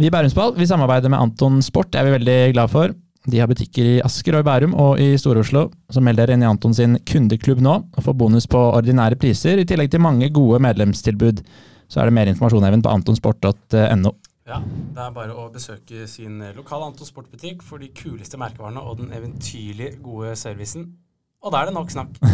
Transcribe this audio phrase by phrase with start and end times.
[0.00, 2.94] Vi i Bærumsball vi samarbeider med Anton Sport, det er vi veldig glad for.
[3.28, 5.66] De har butikker i Asker og i Bærum og i Stor-Oslo.
[5.92, 9.60] Så meld dere inn i Anton sin kundeklubb nå og få bonus på ordinære priser,
[9.60, 11.44] i tillegg til mange gode medlemstilbud.
[11.92, 14.14] Så er det mer informasjon Even, på antonsport.no.
[14.48, 18.98] Ja, Det er bare å besøke sin lokale Anton Sportbutikk for de kuleste merkevarene og
[19.04, 20.88] den eventyrlig gode servicen.
[21.44, 22.16] Og da er det nok snakk.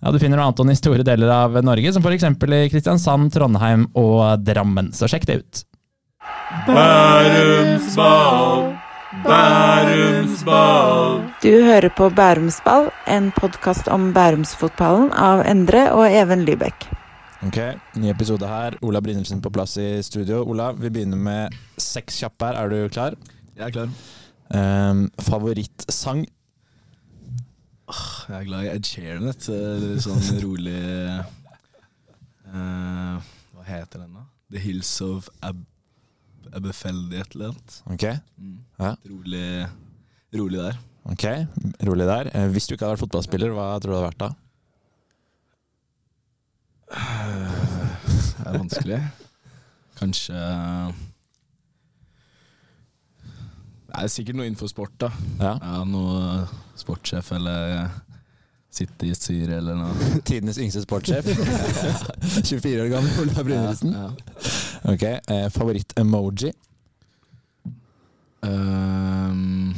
[0.00, 2.22] Ja, Du finner Anton i store deler av Norge, som f.eks.
[2.24, 4.94] i Kristiansand, Trondheim og Drammen.
[4.96, 5.60] Så sjekk det ut.
[6.50, 8.72] Bærumsball,
[9.22, 11.20] Bærumsball.
[11.42, 16.88] Du hører på Bærumsball, en podkast om bærumsfotballen av Endre og Even Lybekk.
[17.46, 17.60] Ok,
[18.02, 18.74] ny episode her.
[18.82, 20.42] Ola Brynildsen på plass i studio.
[20.42, 22.58] Ola, vi begynner med seks kjappe her.
[22.58, 23.14] Er du klar?
[23.54, 23.94] Jeg er klar.
[24.50, 26.26] Um, favorittsang?
[28.26, 29.30] Jeg er glad i Ed Sheeran.
[29.30, 30.82] vet eh, sånn rolig
[32.50, 33.22] uh,
[33.54, 34.26] Hva heter den, da?
[34.50, 35.62] The Hills of Ab
[36.56, 37.82] Abefeldi, et eller annet.
[37.94, 38.04] Ok,
[38.40, 38.56] Mm.
[38.80, 38.94] Ja.
[39.06, 39.68] Rolig,
[40.34, 40.78] rolig der.
[41.04, 41.24] ok,
[41.86, 42.30] rolig der.
[42.34, 44.30] Eh, hvis du ikke hadde vært fotballspiller, hva tror du det hadde vært da?
[48.40, 49.00] Det er vanskelig.
[50.00, 50.34] Kanskje
[53.90, 55.08] Det er sikkert noe innenfor sport, da.
[55.40, 55.52] Ja.
[55.60, 56.46] Ja, Noe
[56.78, 57.88] sportssjef eller
[58.70, 60.08] sitte i styre eller noe.
[60.28, 61.26] Tidenes yngste sportssjef.
[62.50, 63.94] 24 år gammel Ola Brynildsen.
[63.94, 64.56] Ja, ja.
[64.94, 66.52] Ok, eh, Favoritt-emoji?
[68.40, 69.74] Um,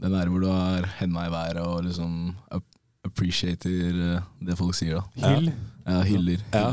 [0.00, 2.36] den der hvor du har henda i været og liksom
[3.04, 5.28] appreciater eh, det folk sier, da.
[5.34, 5.52] Hyll.
[5.88, 6.40] Ja, hyller.
[6.54, 6.72] Ja.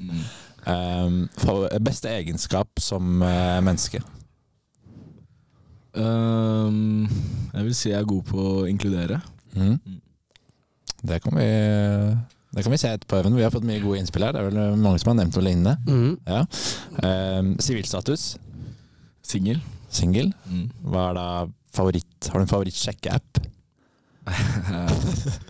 [0.00, 0.18] Mm.
[0.66, 4.00] Um, beste egenskap som uh, menneske?
[5.94, 7.08] Um,
[7.54, 9.20] jeg vil si jeg er god på å inkludere.
[9.54, 9.78] Mhm.
[9.84, 10.02] Mm.
[11.06, 11.46] Det kan vi
[12.56, 13.34] det kan vi se etterpå, Even.
[13.36, 14.32] Vi har fått mye gode innspill her.
[14.32, 15.74] Det er vel mange som har nevnt noe lignende.
[15.84, 16.12] Mm.
[16.24, 16.38] Ja.
[17.04, 18.38] Um, Sivilstatus?
[19.26, 19.60] Singel.
[19.92, 20.30] Singel?
[20.48, 20.70] Mm.
[20.86, 21.26] Hva er da
[21.76, 23.42] favoritt Har du en favorittsjekkeapp?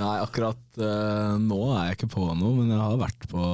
[0.00, 3.44] Nei, akkurat uh, nå er jeg ikke på noe, men jeg har vært på,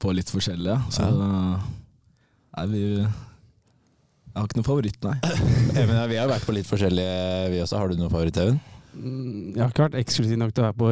[0.00, 0.78] på litt forskjellige.
[0.94, 5.18] Så nei, vi Jeg har ikke noen favoritt, nei.
[5.82, 7.82] Even, ja, vi har vært på litt forskjellige, vi også.
[7.82, 8.62] Har du noen favoritt, Even?
[8.94, 10.90] Mm, Jeg har ikke vært eksklusiv nok til å være på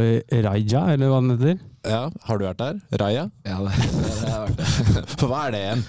[0.48, 1.58] Raja, eller hva den heter.
[1.86, 2.78] Ja, har du vært der?
[3.02, 3.24] Raja?
[3.46, 5.10] Ja, det, det, det har vært der.
[5.18, 5.84] For hva er det igjen?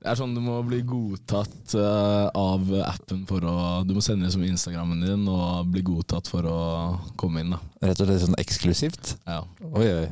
[0.00, 4.24] Det er sånn du må bli godtatt eh, av appen for å Du må sende
[4.24, 6.60] det som Instagrammen din og bli godtatt for å
[7.20, 7.58] komme inn, da.
[7.84, 9.14] Rett og slett sånn eksklusivt?
[9.28, 9.42] Ja.
[9.68, 10.08] Oi, oi.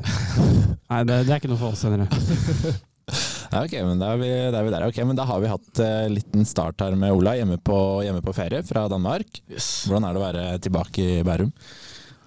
[0.93, 2.05] Nei, det, det er ikke noe for oss, sendere.
[3.49, 4.85] Ja, men da er vi, da er vi der.
[4.91, 8.21] Ok, men da har vi hatt en liten start her med Ola hjemme på, hjemme
[8.25, 9.41] på ferie fra Danmark.
[9.49, 11.53] Hvordan er det å være tilbake i Bærum?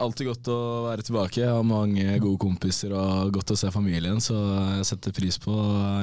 [0.01, 1.43] Alltid godt å være tilbake.
[1.43, 4.33] Jeg har mange gode kompiser og godt å se familien, så
[4.79, 5.53] jeg setter pris på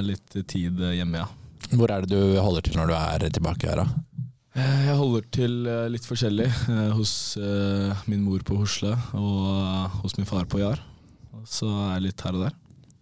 [0.06, 1.27] litt tid hjemme, ja.
[1.75, 3.89] Hvor er det du holder til når du er tilbake her, da?
[4.55, 6.47] Eh, Jeg holder til eh, litt forskjellig.
[6.71, 7.12] eh, Hos
[7.43, 10.79] eh, min mor på Hosle og eh, hos min far på Jar.
[11.47, 12.56] Så er jeg litt her og der.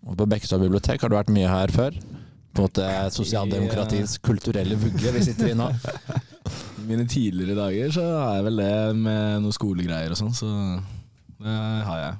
[0.06, 1.96] Og på Bekkestad bibliotek har du vært mye her før?
[2.56, 5.66] På en måte sosialdemokratiets kulturelle vugge vi sitter i nå.
[6.80, 10.52] I mine tidligere dager så er jeg vel det med noen skolegreier og sånn, så
[11.42, 11.56] det
[11.88, 12.14] har jeg.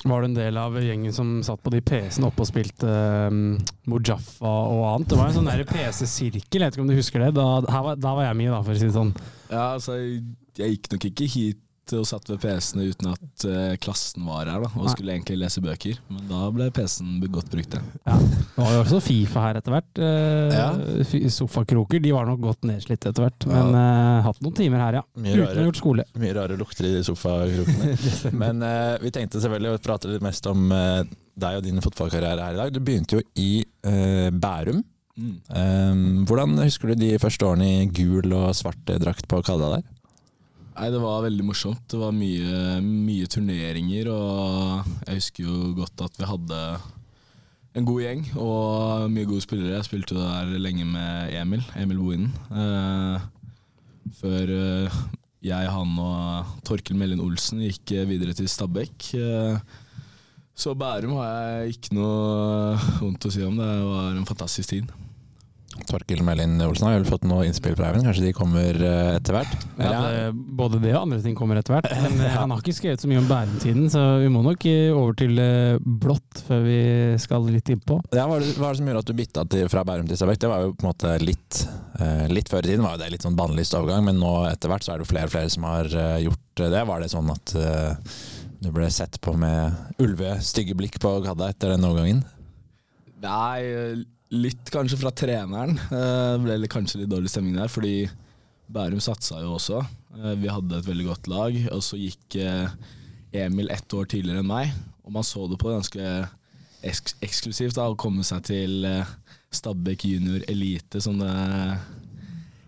[0.00, 2.92] Var du en del av gjengen som satt på de PC-ene oppe og spilte
[3.28, 3.58] um,
[3.92, 5.10] Mojaffa og annet?
[5.12, 7.34] Det var en sånn PC-sirkel, jeg vet ikke om du husker det?
[7.36, 9.12] Da, her var, da var jeg med, da, for å si det sånn.
[9.50, 11.60] Ja, altså, jeg gikk nok ikke hit
[11.98, 14.92] og satt ved PC-ene uten at uh, klassen var her, da, og Nei.
[14.94, 15.98] skulle egentlig lese bøker.
[16.12, 17.82] Men da ble PC-en godt brukt, ja.
[18.06, 18.18] Ja.
[18.20, 19.90] Det var jo også Fifa her etter hvert.
[19.98, 20.68] Uh, Ja.
[21.30, 25.04] Sofakroker de var nok godt nedslitt etter hvert, men uh, hatt noen timer her, ja.
[25.16, 26.06] Mye Uten å ha rare, gjort skole.
[26.20, 27.96] mye rare lukter i sofakrokene.
[28.40, 28.62] Men
[29.02, 30.70] vi tenkte selvfølgelig å prate litt mest om
[31.40, 32.72] deg og din fotballkarriere her i dag.
[32.74, 34.82] Du begynte jo i eh, Bærum.
[35.20, 35.32] Mm.
[35.52, 39.88] Um, hvordan husker du de første årene i gul og svart drakt på Kadda der?
[40.80, 41.82] Nei, det var veldig morsomt.
[41.92, 46.60] Det var mye, mye turneringer, og jeg husker jo godt at vi hadde
[47.76, 49.74] en god gjeng og mye gode spillere.
[49.74, 52.32] Jeg spilte jo der lenge med Emil, Emil Bohinen.
[52.48, 53.28] Eh,
[54.22, 54.96] før eh,
[55.50, 59.10] jeg, han og Torkel Mellin Olsen gikk videre til Stabæk.
[59.20, 59.60] Eh,
[60.56, 61.28] så Bærum har
[61.60, 63.60] jeg ikke noe vondt å si om.
[63.60, 64.96] Det var en fantastisk tid.
[65.90, 69.34] Torkel Melin Olsen har vel fått noe innspill fra Eivind, kanskje de kommer eh, etter
[69.34, 69.66] hvert?
[69.80, 70.28] Ja, det,
[70.58, 71.88] både det og andre ting kommer etter hvert.
[72.04, 74.90] Men eh, han har ikke skrevet så mye om Bærum-tiden, så vi må nok eh,
[74.94, 75.40] over til
[76.02, 76.80] blått før vi
[77.22, 77.98] skal litt innpå.
[78.14, 80.10] Ja, hva, er det, hva er det som gjorde at du bytta til, fra Bærum
[80.10, 80.42] til Stabæk?
[80.44, 81.62] Det var jo på en måte litt
[82.30, 84.86] Litt før i tiden var jo det litt sånn bannlyst overgang, men nå etter hvert
[84.86, 85.90] så er det jo flere og flere som har
[86.22, 86.80] gjort det.
[86.88, 87.52] Var det sånn at
[88.64, 92.22] du ble sett på med ulve, stygge blikk på Gadda etter den overgangen?
[93.20, 93.60] Nei,
[94.30, 95.76] litt kanskje fra treneren.
[95.90, 98.08] Eh, Det ble kanskje litt dårlig stemning der, fordi
[98.70, 99.80] Bærum satsa jo også.
[100.16, 102.68] Eh, Vi hadde et veldig godt lag, og så gikk eh,
[103.32, 104.72] Emil ett år tidligere enn meg.
[105.04, 106.28] Og man så det på ganske
[106.82, 108.86] eks eksklusivt da, å komme seg til
[109.52, 111.78] Stabæk junior elite, som det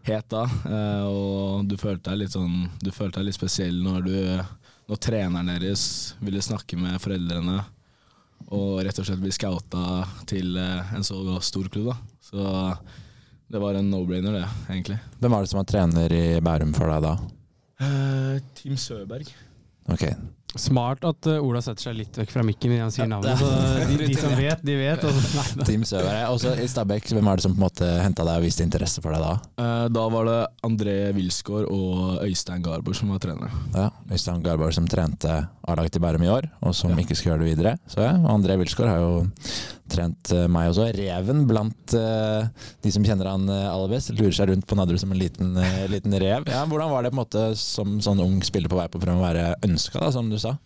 [0.05, 0.43] het da.
[1.07, 4.17] Og du følte deg litt sånn Du følte deg litt spesiell når du
[4.91, 5.85] Når treneren deres
[6.21, 7.61] ville snakke med foreldrene
[8.53, 11.93] og rett og slett bli scouta til eh, en så stor klubb.
[11.93, 11.97] da.
[12.23, 12.43] Så
[13.53, 14.99] det var en no-brainer, det, egentlig.
[15.21, 17.15] Hvem var det som var trener i Bærum for deg da?
[17.83, 19.29] Uh, Team Søberg.
[19.91, 20.07] Ok,
[20.59, 23.41] Smart at uh, Ola setter seg litt vekk fra mikken når han sier navnet.
[23.41, 23.49] Så
[23.89, 25.07] de, de som vet, de vet.
[25.69, 26.27] Team-søvere.
[26.33, 29.05] Også i Stabæk, hvem er det som på en måte henta deg og viste interesse
[29.05, 29.33] for deg da?
[29.57, 30.39] Uh, da var det
[30.69, 33.63] André Wilsgård og Øystein Garborg som var trenere.
[33.73, 37.47] Ja, Øystein Garborg som trente A-laget til Bærum i år, og som ikke skulle gjøre
[37.47, 37.77] det videre.
[37.89, 39.15] Så ja, og André Wilsgård har jo
[39.93, 40.89] trent eh, meg også.
[40.97, 42.49] Reven blant eh,
[42.85, 44.13] de som kjenner han eh, aller best.
[44.17, 45.55] Lurer seg rundt på Nadderud som en liten,
[45.93, 46.49] liten rev.
[46.51, 49.23] Ja, Hvordan var det på en måte som sånn ung spiller på vei på å
[49.23, 50.57] være ønska, som du sa?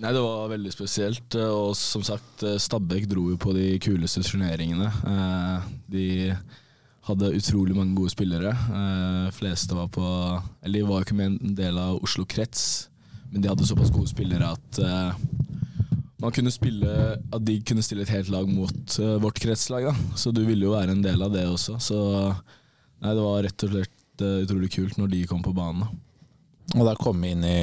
[0.00, 1.36] Nei, det var veldig spesielt.
[1.42, 4.88] Og som sagt, Stabæk dro jo på de kuleste turneringene.
[5.92, 6.06] De
[7.04, 8.54] hadde utrolig mange gode spillere.
[9.36, 10.06] Fleste var på
[10.62, 12.88] Eller de var jo ikke med en del av Oslo krets,
[13.28, 14.80] men de hadde såpass gode spillere at
[16.20, 16.90] man kunne spille
[17.32, 19.88] At de kunne stille et helt lag mot uh, vårt kretslag.
[19.90, 19.94] Da.
[20.18, 21.78] Så du ville jo være en del av det også.
[21.82, 25.86] Så nei, det var rett og slett uh, utrolig kult når de kom på banen.
[25.86, 26.06] da.
[26.78, 27.62] Og da kom inn i,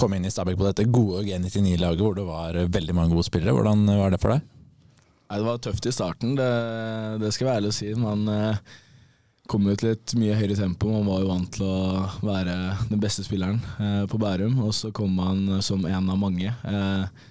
[0.00, 3.52] kom inn i Stabæk på dette gode G99-laget hvor det var veldig mange gode spillere.
[3.52, 4.46] Hvordan var det for deg?
[5.30, 6.46] Nei, det var tøft i starten, det,
[7.22, 7.90] det skal jeg være ærlig å si.
[8.00, 8.78] Man eh,
[9.50, 10.88] kom ut til et mye høyere tempo.
[10.90, 11.76] Man var jo vant til å
[12.26, 12.56] være
[12.88, 16.50] den beste spilleren eh, på Bærum, og så kom man som en av mange.
[16.50, 17.28] Eh,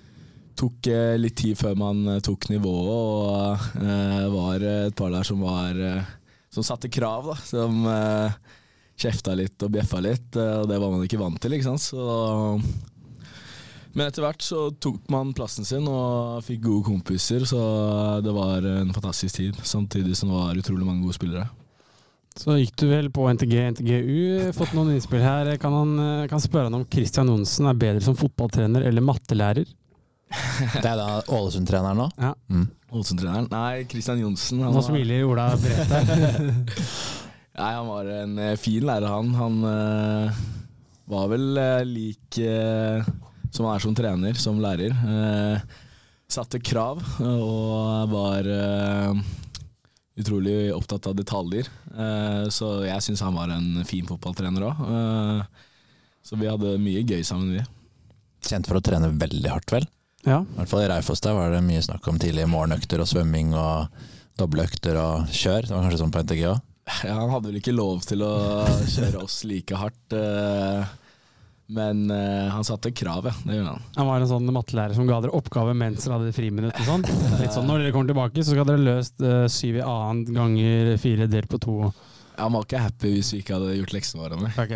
[0.59, 5.27] tok eh, litt tid før man eh, tok nivået, og det var et par der
[5.27, 6.15] som var eh,
[6.53, 7.35] Som satte krav, da.
[7.45, 8.37] Som eh,
[8.99, 11.85] kjefta litt og bjeffa litt, eh, og det var man ikke vant til, ikke sant.
[11.91, 12.61] Så
[13.89, 17.61] men etter hvert så tok man plassen sin og fikk gode kompiser, så
[18.21, 19.57] det var en fantastisk tid.
[19.65, 21.47] Samtidig som det var utrolig mange gode spillere.
[22.39, 25.49] Så gikk du vel på NTG, NTGU, fått noen innspill her.
[25.59, 29.67] Kan han eh, kan spørre han om Christian Johnsen er bedre som fotballtrener eller mattelærer?
[30.29, 32.05] Det er da Ålesund-treneren nå?
[32.21, 32.33] Ja.
[32.51, 32.67] Mm.
[32.93, 33.47] Ålesund-treneren?
[33.53, 34.61] Nei, Christian Johnsen.
[34.61, 36.51] Nå smiler Ola bredt her.
[37.59, 39.33] Nei, han var en eh, fin lærer, han.
[39.35, 40.37] Han eh,
[41.11, 43.09] var vel eh, lik eh,
[43.51, 44.93] som han er som trener, som lærer.
[44.93, 45.75] Eh,
[46.29, 48.45] satte krav og var
[50.19, 51.67] utrolig opptatt av detaljer.
[51.89, 54.85] Eh, så jeg syns han var en fin fotballtrener òg.
[56.23, 57.65] så vi hadde mye gøy sammen, vi.
[58.45, 59.89] Kjent for å trene veldig hardt, vel?
[60.29, 60.43] Ja.
[60.45, 63.55] I hvert fall i Raufoss der var det mye snakk om tidlige morgenøkter og svømming
[63.57, 64.01] og
[64.39, 65.67] dobbeltøkter og kjør.
[65.67, 66.65] Det var kanskje sånn på NTG òg?
[67.05, 68.33] Ja, han hadde vel ikke lov til å
[68.89, 70.15] kjøre oss like hardt.
[70.17, 70.95] eh,
[71.69, 73.33] men uh, han satte krav, ja.
[73.45, 73.83] Det gjorde han.
[73.99, 77.03] Han var en sånn mattelærer som ga dere oppgave mens dere hadde friminutt og sånn.
[77.37, 80.95] Litt sånn når dere kommer tilbake, så skal dere løst uh, syv i annet ganger
[80.97, 81.75] fire delt på to.
[82.39, 84.39] Han var ikke happy hvis vi ikke hadde gjort leksene våre.
[84.41, 84.73] Med.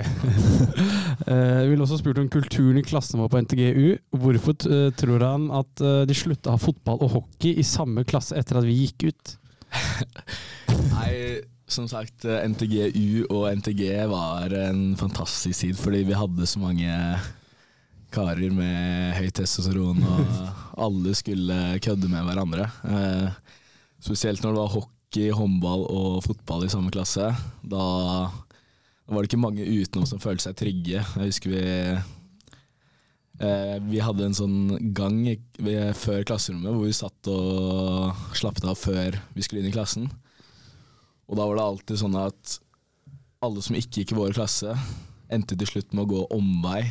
[1.13, 1.27] Ok.
[1.27, 3.87] Eh, Vi ville også spurt om kulturen i klassen vår på NTGU.
[4.19, 8.05] Hvorfor eh, tror han at eh, de slutta å ha fotball og hockey i samme
[8.07, 9.35] klasse etter at vi gikk ut?
[10.93, 11.13] Nei,
[11.69, 16.91] som sagt, NTGU og NTG var en fantastisk tid, fordi vi hadde så mange
[18.13, 20.33] karer med høy testosteron, og
[20.85, 22.67] alle skulle kødde med hverandre.
[24.03, 27.31] Spesielt når det var hockey, håndball og fotball i samme klasse.
[27.65, 27.87] Da
[29.13, 30.99] var det ikke mange utenom som følte seg trygge.
[31.03, 31.61] Jeg husker vi
[33.39, 34.57] eh, Vi hadde en sånn
[34.95, 35.21] gang
[35.59, 40.09] ved, før klasserommet hvor vi satt og slappet av før vi skulle inn i klassen.
[41.29, 42.59] Og da var det alltid sånn at
[43.43, 44.75] alle som ikke gikk i vår klasse,
[45.33, 46.83] endte til slutt med å gå omvei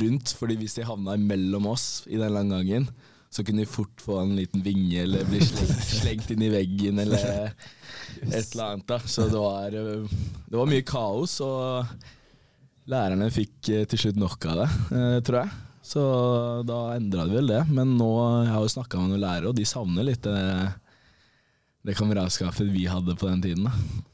[0.00, 0.32] rundt.
[0.38, 2.88] Fordi hvis de havna mellom oss i den lange gangen,
[3.30, 6.98] så kunne de fort få en liten vinge eller bli slengt, slengt inn i veggen
[7.02, 7.52] eller
[8.30, 8.86] et eller annet.
[8.88, 8.98] da.
[8.98, 11.86] Så det var, eh, det var mye kaos, og
[12.90, 15.62] lærerne fikk eh, til slutt nok av det, eh, tror jeg.
[15.86, 16.02] Så
[16.66, 17.62] da endra de vel det.
[17.70, 18.10] Men nå
[18.42, 20.42] jeg har jo snakka med noen lærere, og de savner litt det,
[21.86, 23.68] det kameratskapet vi hadde på den tiden.
[23.68, 24.04] da.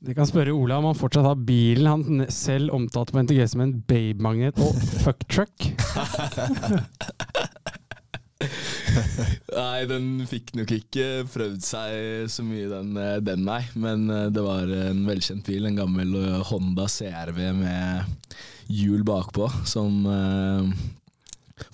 [0.00, 3.60] Vi kan spørre Ola om han fortsatt har bilen han selv omtalte på NTG som
[3.66, 4.72] en babemagnet og
[5.04, 5.66] fucktruck.
[9.60, 13.60] Nei, den fikk nok ikke prøvd seg så mye, den, eh, den nei.
[13.78, 18.16] Men eh, det var en velkjent bil, en gammel eh, Honda CRV med
[18.70, 20.72] hjul bakpå, som eh,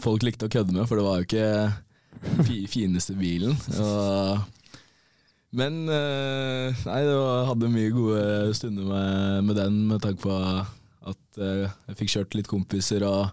[0.03, 3.55] folk likte å kødde med, for det var jo ikke fi fineste bilen.
[3.79, 4.41] Og
[5.57, 10.35] Men eh, nei, det var, hadde mye gode stunder med, med den, med tanke på
[11.07, 13.07] at eh, jeg fikk kjørt litt kompiser.
[13.07, 13.31] Og,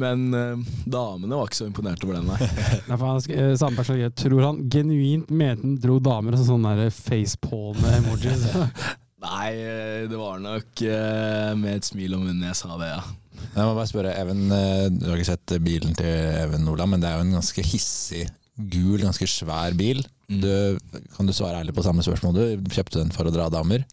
[0.00, 2.38] men uh, damene var ikke så imponert over den, nei.
[2.88, 6.44] Nei, for han, eh, samme person, jeg tror han genuint mente han dro damer og
[6.46, 8.46] sånne facepalme emojis.
[9.26, 13.00] Nei, eh, det var nok uh, med et smil om munnen jeg sa det, ja.
[13.40, 14.50] Jeg må bare spørre, Even,
[14.92, 16.10] du har ikke sett bilen til
[16.42, 18.26] Even Nordland, men det er jo en ganske hissig,
[18.60, 20.02] gul, ganske svær bil.
[20.30, 20.42] Mm.
[20.44, 22.36] Du, kan du svare ærlig på samme spørsmål?
[22.36, 23.86] Du kjøpte den for å dra damer?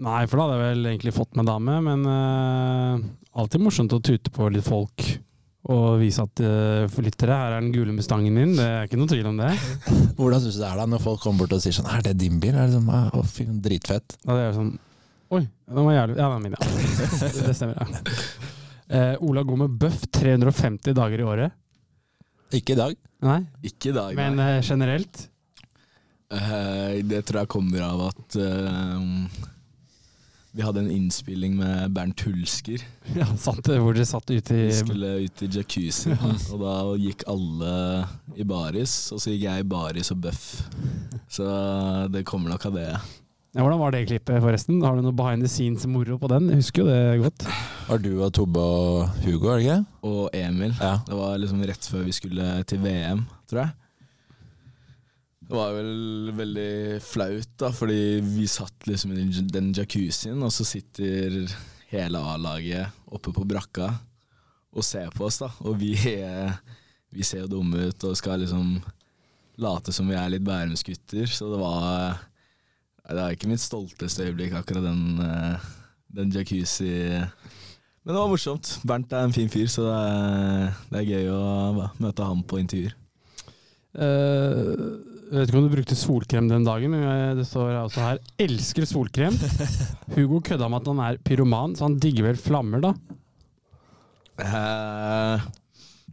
[0.00, 3.02] Nei, for da hadde jeg vel egentlig fått med dame, men uh,
[3.36, 5.04] alltid morsomt å tute på litt folk.
[5.68, 8.54] Og vise at uh, for lyttere, her er den gule Mustangen min.
[8.56, 9.50] Det er ikke noe tvil om det.
[10.18, 12.14] Hvordan syns du det er da når folk kommer bort og sier sånn Er det
[12.22, 12.54] din bil?
[12.56, 14.16] Er det sånn, «Ah, å, fy, dritfett.
[14.24, 14.72] Da er jo sånn
[15.30, 16.70] Oi, den var jævlig Ja, den er min, ja.
[17.20, 18.04] Det, det stemmer, ja.
[18.90, 21.58] Uh, Ola går med bøff 350 dager i året.
[22.56, 22.96] Ikke i dag.
[23.22, 23.36] Nei,
[23.68, 24.24] Ikke i dag, nei.
[24.24, 25.26] men uh, generelt
[26.30, 28.98] Uh, det tror jeg kommer av at eh,
[30.52, 32.82] vi hadde en innspilling med Bernt Hulsker.
[33.20, 36.10] ja, satt, Hvor dere satt ute i Vi skulle ut i jacuzzi,
[36.50, 37.72] og da gikk alle
[38.34, 40.44] i baris, og så gikk jeg i baris og bøff.
[41.30, 41.46] Så
[42.10, 42.88] det kommer nok av det.
[42.90, 44.80] ja, Hvordan var det klippet, forresten?
[44.82, 46.50] Har du noe behind the scenes moro på den?
[46.50, 47.46] Jeg husker jo det godt.
[47.86, 49.78] Har du og Tobbe og Hugo, er det ikke?
[50.10, 50.74] Og Emil.
[50.80, 50.96] Ja.
[51.06, 53.76] Det var liksom rett før vi skulle til VM, tror jeg.
[55.50, 60.62] Det var vel veldig flaut, da, fordi vi satt liksom i den- jacuzzien, og så
[60.64, 61.40] sitter
[61.90, 63.88] hele A-laget oppe på brakka
[64.70, 65.48] og ser på oss, da.
[65.66, 65.96] Og vi,
[67.16, 68.76] vi ser jo dumme ut og skal liksom
[69.60, 72.20] late som vi er litt Bærumsgutter, så det var
[73.10, 75.70] Det var ikke mitt stolteste øyeblikk, akkurat den, eh,
[76.14, 77.18] den jacuzzi...
[78.04, 78.78] Men det var morsomt.
[78.86, 82.60] Bernt er en fin fyr, så det er, det er gøy å møte ham på
[82.62, 82.94] intervjuer.
[83.98, 88.18] Eh, jeg vet ikke om du brukte solkrem den dagen, men det står også her
[88.42, 89.36] 'elsker solkrem'.
[90.16, 92.90] Hugo kødda med at han er pyroman, så han digger vel flammer, da.
[94.40, 95.38] Uh,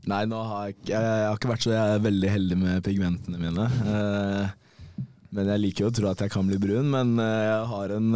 [0.05, 2.85] nei, nå har jeg, jeg, jeg har ikke vært så jeg er veldig heldig med
[2.85, 3.67] pigmentene mine.
[3.89, 5.01] Uh,
[5.33, 7.97] men jeg liker jo å tro at jeg kan bli brun, men uh, jeg har
[7.97, 8.15] en,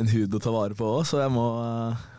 [0.00, 1.44] en hud å ta vare på òg, så jeg, må,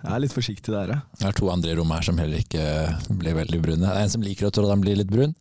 [0.03, 0.99] jeg er litt forsiktig der.
[1.17, 3.87] Det er to andre i rommet her som heller ikke blir veldig brune.
[3.87, 5.33] Det er en som liker å tro at han blir litt brun.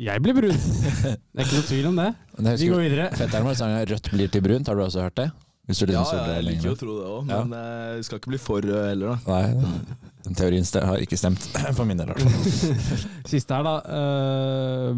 [0.00, 0.56] Jeg blir brun.
[0.56, 2.10] Det er ikke noe tvil om det.
[2.62, 3.08] Vi går videre.
[3.16, 5.30] fetteren vår sang 'Rødt blir til brunt', har du også hørt det?
[5.66, 7.92] Hvis du Ja, liksom jeg liker jo å tro det òg, men ja.
[7.94, 9.18] jeg skal ikke bli for rød heller, da.
[9.30, 9.76] Nei,
[10.24, 11.44] den teorien har ikke stemt
[11.78, 12.10] for min del.
[12.10, 13.04] i hvert fall.
[13.30, 13.76] Siste her, da.
[13.94, 14.90] eh,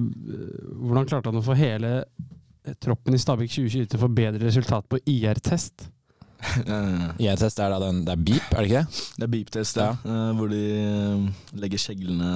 [0.80, 1.92] hvordan klarte han å få hele
[2.80, 5.90] troppen i Stabæk 2020 til å få bedre resultat på IR-test?
[6.64, 8.84] Eh, IR-test er da den Det er beep, er det ikke?
[9.20, 9.90] Det er beep-test, ja.
[10.00, 10.20] ja.
[10.38, 11.28] hvor de eh,
[11.60, 12.32] legger kjeglene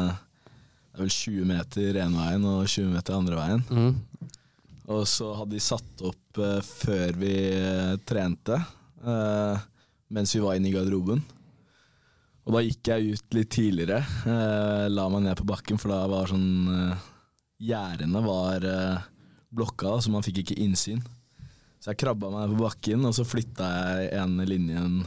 [0.98, 3.60] Det er vel 20 meter ene veien og 20 meter andre veien.
[3.70, 4.32] Mm.
[4.90, 8.58] Og så hadde de satt opp uh, før vi uh, trente,
[9.04, 9.62] uh,
[10.10, 11.22] mens vi var inne i garderoben.
[12.42, 14.00] Og da gikk jeg ut litt tidligere,
[14.90, 17.08] la meg ned på bakken, for da var sånn uh,
[17.62, 18.66] Gjerdene var
[19.54, 21.04] blokka, så man fikk ikke innsyn.
[21.78, 25.02] Så jeg krabba meg ned på bakken, og så flytta jeg ene linjen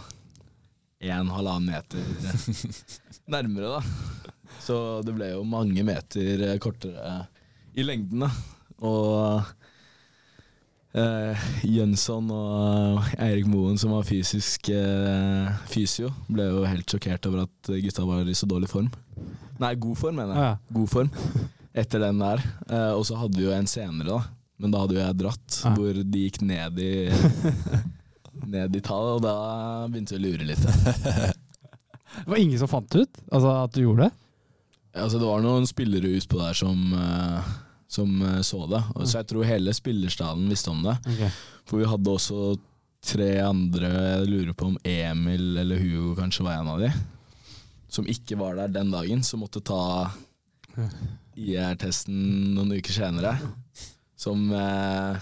[1.12, 2.70] en halvannen meter
[3.36, 4.38] nærmere, da.
[4.62, 4.76] Så
[5.06, 7.26] det ble jo mange meter eh, kortere
[7.78, 8.32] i lengden, da.
[8.82, 9.42] Og
[10.98, 17.46] eh, Jønsson og Eirik Moen, som var fysisk eh, fysio, ble jo helt sjokkert over
[17.48, 18.92] at gutta var i så dårlig form.
[19.62, 20.52] Nei, god form, mener jeg.
[20.52, 20.78] Ja.
[20.78, 21.12] God form.
[21.72, 22.44] Etter den der.
[22.68, 24.22] Eh, og så hadde vi jo en senere, da.
[24.62, 25.74] Men da hadde jo jeg dratt, ja.
[25.78, 26.92] hvor de gikk ned i
[28.52, 29.34] Ned i tall, og da
[29.92, 30.64] begynte vi å lure litt.
[32.12, 34.26] Det var ingen som fant ut altså, at du gjorde det?
[34.94, 37.52] Altså, det var noen spillere utpå der som, eh,
[37.92, 38.82] som eh, så det.
[38.96, 40.98] Og så jeg tror hele spillerstaden visste om det.
[41.70, 42.58] For vi hadde også
[43.02, 46.92] tre andre, jeg lurer på om Emil eller Hugo kanskje var en av de,
[47.90, 50.12] som ikke var der den dagen, som måtte ta
[51.36, 53.34] IR-testen noen uker senere.
[54.22, 55.18] Som eh,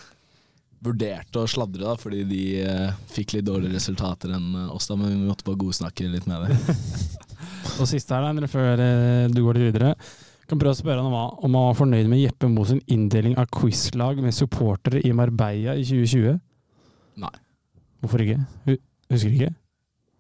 [0.84, 4.98] vurderte å sladre, da, fordi de eh, fikk litt dårligere resultater enn eh, oss, da,
[5.00, 6.60] men vi måtte bare godsnakke litt med det.
[7.80, 9.94] Og siste her, da, før eh, du går litt videre.
[10.50, 14.18] Kan prøve å spørre han om han- var fornøyd med Jeppe Moes inndeling av quizlag
[14.24, 16.40] med supportere i Marbella i 2020?
[17.22, 17.34] Nei.
[18.02, 18.40] Hvorfor ikke?
[19.12, 19.52] Husker du ikke?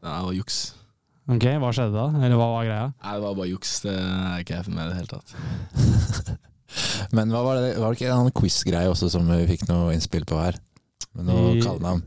[0.03, 0.59] Det var juks.
[1.29, 2.05] Ok, Hva skjedde da?
[2.25, 2.85] Eller hva var greia?
[3.03, 3.73] Nei, det var bare juks.
[3.85, 6.39] Det er ikke jeg med i det hele tatt.
[7.15, 10.25] Men hva var det, var det ikke en quiz-greie også som vi fikk noe innspill
[10.29, 10.57] på her?
[11.17, 12.03] Med noe I- kallenavn.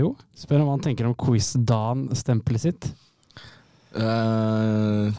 [0.00, 2.90] Jo, spør om han tenker om Quiz-Dan-stempelet sitt.
[3.96, 5.10] Eh,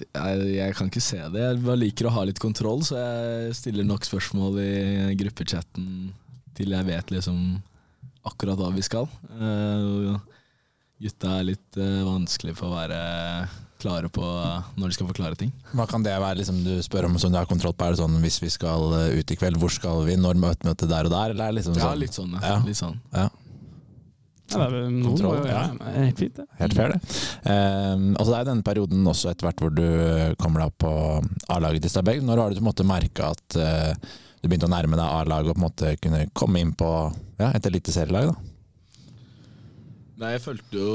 [0.00, 1.40] Jeg, jeg kan ikke se det.
[1.44, 6.12] Jeg bare liker å ha litt kontroll, så jeg stiller nok spørsmål i gruppechatten
[6.56, 7.36] til jeg vet liksom
[8.28, 9.06] akkurat hva vi skal.
[9.36, 10.16] Uh,
[11.00, 13.00] gutta er litt uh, vanskelig for å være
[13.80, 14.24] klare på
[14.76, 15.52] når de skal forklare ting.
[15.72, 17.86] Hva kan det være liksom, du spør om som du har kontroll på?
[17.86, 20.18] Er det sånn hvis vi skal ut i kveld, hvor skal vi?
[20.20, 21.32] Når møter møte der og der?
[21.36, 22.02] Eller er det liksom Ja, sånn?
[22.02, 22.34] litt sånn.
[22.36, 22.42] Ja.
[22.56, 22.58] Ja.
[22.68, 22.98] Litt sånn.
[23.16, 23.28] Ja,
[24.50, 25.62] Ja, det er Kontroll, ja.
[25.94, 26.46] Helt fint, det.
[26.58, 27.18] helt fair, det.
[27.44, 29.86] Um, altså det er denne perioden også etter hvert hvor du
[30.42, 30.92] kommer deg opp på
[31.54, 32.22] A-laget til Stabæk.
[32.26, 35.52] Når har du på en måte merka at uh, du begynte å nærme deg A-laget
[35.52, 36.90] og på en måte kunne komme inn på
[37.40, 38.32] ja, et eliteserielag?
[40.20, 40.94] Nei, jeg følte jo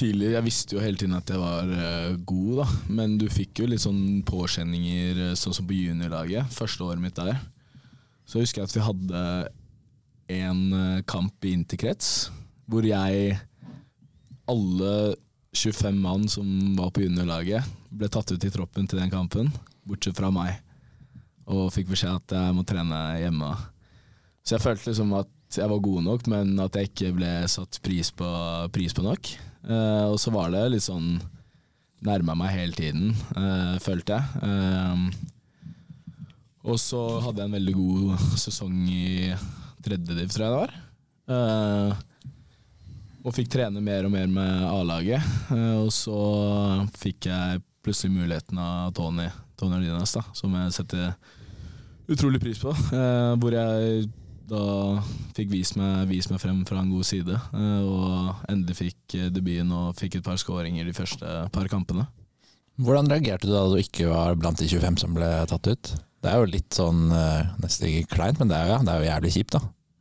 [0.00, 2.66] tidlig Jeg visste jo hele tiden at jeg var uh, god, da.
[3.00, 6.52] Men du fikk jo litt sånn påkjenninger, eh, sånn som på juniorlaget.
[6.54, 7.40] Første året mitt der.
[8.24, 9.24] Så jeg husker jeg at vi hadde
[10.38, 12.30] en eh, kamp i interkrets
[12.70, 13.38] hvor jeg
[14.50, 14.94] Alle
[15.54, 16.46] 25 mann som
[16.78, 19.50] var på juniorlaget, ble tatt ut i troppen til den kampen,
[19.86, 20.60] bortsett fra meg.
[21.50, 23.50] Og fikk beskjed at jeg må trene hjemme.
[24.42, 27.80] Så jeg følte liksom at jeg var god nok, men at jeg ikke ble satt
[27.82, 28.30] pris på,
[28.74, 29.32] pris på nok.
[29.66, 31.18] Eh, og så var det litt sånn
[32.00, 34.24] Nærma meg hele tiden, eh, følte jeg.
[34.46, 34.96] Eh,
[36.64, 39.34] og så hadde jeg en veldig god sesong i
[39.84, 40.78] tredje div, tror jeg det var.
[41.30, 41.92] Uh,
[43.20, 45.26] og fikk trene mer og mer med A-laget.
[45.50, 46.20] Uh, og så
[46.98, 49.28] fikk jeg plutselig muligheten av Tony,
[49.60, 51.12] Tony Ardinas, da, som jeg setter
[52.10, 52.74] utrolig pris på.
[52.92, 54.08] Uh, hvor jeg
[54.50, 54.62] da
[55.36, 57.36] fikk vist meg, vist meg frem fra en god side.
[57.54, 62.08] og endelig fikk debuten og fikk et par skåringer de første par kampene.
[62.80, 65.92] Hvordan reagerte du da du ikke var blant de 25 som ble tatt ut?
[66.20, 68.92] Det er jo litt sånn eh, nesten ikke kleint, men det er, jo- ja, det
[68.92, 69.60] er jo jævlig kjipt, da.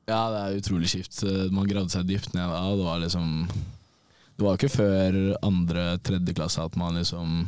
[0.10, 1.24] Ja, det er utrolig kjipt.
[1.24, 2.64] Eh, Man gravde seg dypt ned da.
[2.76, 3.48] Det var liksom
[4.40, 7.48] Det var ikke før andre, tredje klasse at man liksom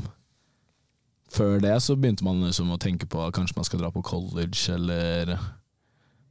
[1.31, 4.03] Før det så begynte man liksom å tenke på at kanskje man skal dra på
[4.03, 5.37] college, eller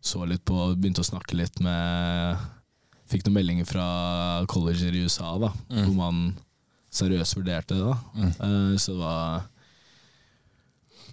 [0.05, 2.37] så litt på Begynte å snakke litt med
[3.11, 3.87] Fikk noen meldinger fra
[4.47, 5.85] colleger i USA, da, Mm.
[5.85, 6.37] hvor man
[6.93, 7.83] seriøst vurderte det.
[7.83, 7.97] da.
[8.15, 8.31] Mm.
[8.31, 9.43] Eh, Så det var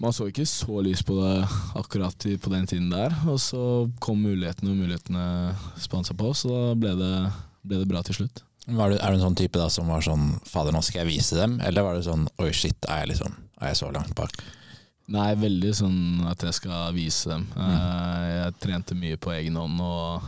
[0.03, 1.47] Man så ikke så lyst på det
[1.79, 3.13] akkurat på den tiden der.
[3.29, 3.62] Og så
[4.03, 5.25] kom mulighetene, og mulighetene
[5.81, 7.13] spant seg på, så da ble det,
[7.65, 8.43] ble det bra til slutt.
[8.67, 11.13] Var du, er du en sånn type da som var sånn Fader, nå skal jeg
[11.13, 11.55] vise dem?
[11.63, 14.33] Eller var det sånn Oi, shit, er jeg liksom Er jeg så langt bak?
[15.07, 17.45] Nei, veldig sånn at jeg skal vise dem.
[17.55, 17.75] Mm.
[18.27, 20.25] Jeg trente mye på egen hånd, og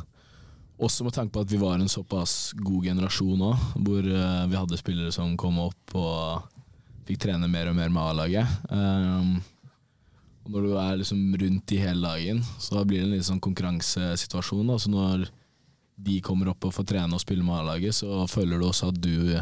[0.79, 4.55] også med tanke på at vi var en såpass god generasjon òg, hvor eh, vi
[4.55, 6.47] hadde spillere som kom opp og
[7.09, 8.55] fikk trene mer og mer med A-laget.
[10.49, 13.41] Og når du er liksom rundt i hele dagen, så blir det en litt sånn
[13.43, 14.71] konkurransesituasjon.
[14.73, 15.27] Altså når
[15.99, 18.97] de kommer opp og får trene og spille med A-laget, så føler du også at
[18.97, 19.37] du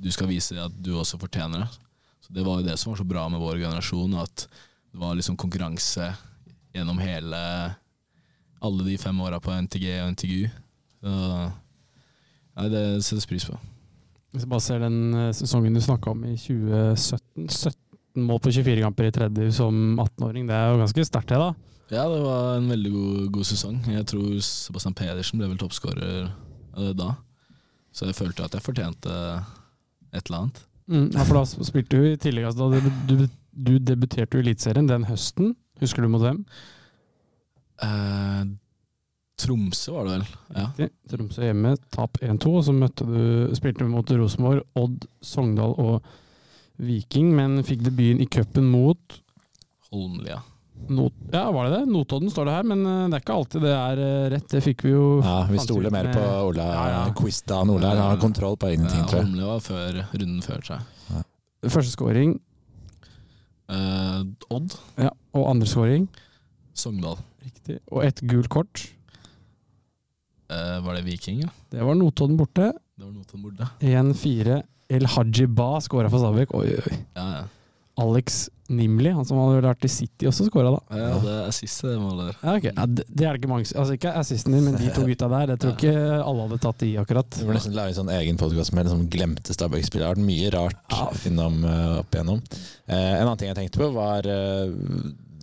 [0.00, 1.68] Du skal vise at du også fortjener det.
[2.24, 4.46] Så Det var jo det som var så bra med vår generasjon, at
[4.92, 6.08] det var liksom konkurranse
[6.72, 7.36] gjennom hele
[8.62, 10.48] alle de fem åra på NTG og NTGU.
[11.02, 11.10] Så,
[12.56, 13.58] nei, det settes pris på.
[14.32, 18.52] Hvis jeg bare ser den eh, sesongen du snakka om i 2017, 17 mål på
[18.52, 21.50] 24 kamper i tredje som 18-åring, det er jo ganske sterkt det, da.
[21.90, 23.80] Ja, det var en veldig god, god sesong.
[23.90, 27.14] Jeg tror Sebastian Pedersen ble vel toppskårer eh, da.
[27.90, 29.14] Så jeg følte at jeg fortjente
[30.14, 30.60] et eller annet.
[30.90, 34.90] Mm, ja, for da spilte du i tillegg altså, da du, du debuterte i Eliteserien
[34.90, 35.54] den høsten.
[35.82, 36.44] Husker du mot hvem?
[37.82, 38.46] Eh,
[39.40, 40.24] Tromsø var det vel?
[40.56, 40.88] Ja.
[41.10, 42.54] Tromsø hjemme, tap 1-2.
[42.54, 43.20] Og så møtte du,
[43.56, 46.10] spilte du mot Rosenborg, Odd, Sogndal og
[46.80, 49.20] Viking, men fikk debuten i cupen mot
[49.90, 50.38] Holmlia.
[50.88, 51.90] Not ja, var det det?
[51.92, 54.46] Notodden står det her, men eh, det er ikke alltid det er eh, rett.
[54.48, 56.68] Det fikk vi jo Ja, vi stoler mer på Ola.
[56.72, 57.02] Ja, ja.
[57.18, 57.90] Quiz-Dan Ola.
[57.92, 59.26] Han har kontroll på egne ting, tror jeg.
[59.28, 60.86] Holmlia var før, runden før, seg.
[61.10, 61.24] Ja.
[61.68, 62.38] Første scoring
[63.70, 64.72] Eh, Odd.
[64.98, 66.08] ja, og andre scoring.
[66.74, 67.20] Sogndal.
[67.44, 67.76] Riktig.
[67.92, 68.86] Og ett gult kort.
[70.50, 71.50] Eh, var det Viking, ja?
[71.70, 72.72] Det var Notodden borte.
[72.98, 73.68] Det var Notodden borte.
[73.78, 74.62] 1-4.
[74.90, 76.52] El Haji Ba skåra for Stabæk.
[76.58, 77.00] Oi, oi, oi.
[77.16, 77.48] Ja, ja.
[78.00, 80.78] Alex Nimli, han som hadde vært i City, også skåra da.
[80.96, 82.36] Ja, det er siste det målet der.
[82.46, 82.66] Ja, ok.
[82.70, 85.28] ja, det, det er det ikke mange Altså ikke assisten din, men de to gutta
[85.28, 85.52] der.
[85.52, 87.40] Jeg tror ikke alle hadde tatt de, akkurat.
[87.42, 90.06] Vi må nesten lage en sånn egen podkast med liksom glemte Stabæk-spillere.
[90.06, 91.08] Det har vært mye rart Ja.
[91.32, 92.40] innom eh, opp igjennom.
[92.86, 94.70] Eh, en annen ting jeg tenkte på, var eh,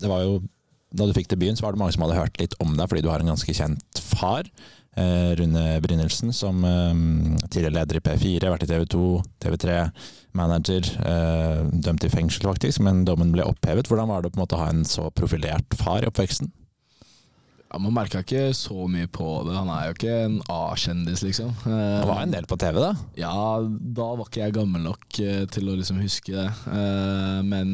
[0.01, 0.39] Det var jo
[0.97, 3.03] Da du fikk debuten, så var det mange som hadde hørt litt om deg, fordi
[3.05, 4.47] du har en ganske kjent far.
[4.97, 6.93] Eh, Rune Brynildsen, som eh,
[7.47, 9.01] tidligere leder i P4, vært i TV 2,
[9.43, 9.79] TV3,
[10.37, 10.91] manager.
[11.07, 13.89] eh, dømt i fengsel, faktisk, men dommen ble opphevet.
[13.89, 16.51] Hvordan var det å ha en så profilert far i oppveksten?
[17.67, 19.57] Ja, Man merka ikke så mye på det.
[19.57, 21.51] Han er jo ikke en A-kjendis, liksom.
[21.65, 22.93] Han var en del på TV, da.
[23.19, 26.47] Ja, da var ikke jeg gammel nok til å liksom huske det.
[27.43, 27.73] Men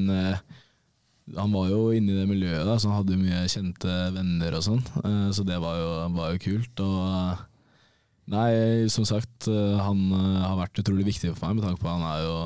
[1.31, 4.65] han var jo inne i det miljøet, da, så han hadde mye kjente venner og
[4.65, 4.83] sånn.
[5.03, 6.83] Eh, så det var jo, var jo kult.
[6.83, 7.43] Og eh,
[8.33, 8.51] nei,
[8.91, 12.07] som sagt, eh, han har vært utrolig viktig for meg, med tanke på at han
[12.11, 12.37] er jo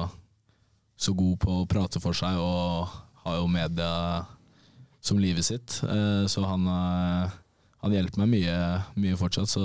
[0.98, 2.94] så god på å prate for seg og
[3.26, 3.92] har jo media
[5.02, 5.76] som livet sitt.
[5.78, 8.56] Så han, han hjelper meg mye,
[8.98, 9.62] mye fortsatt, så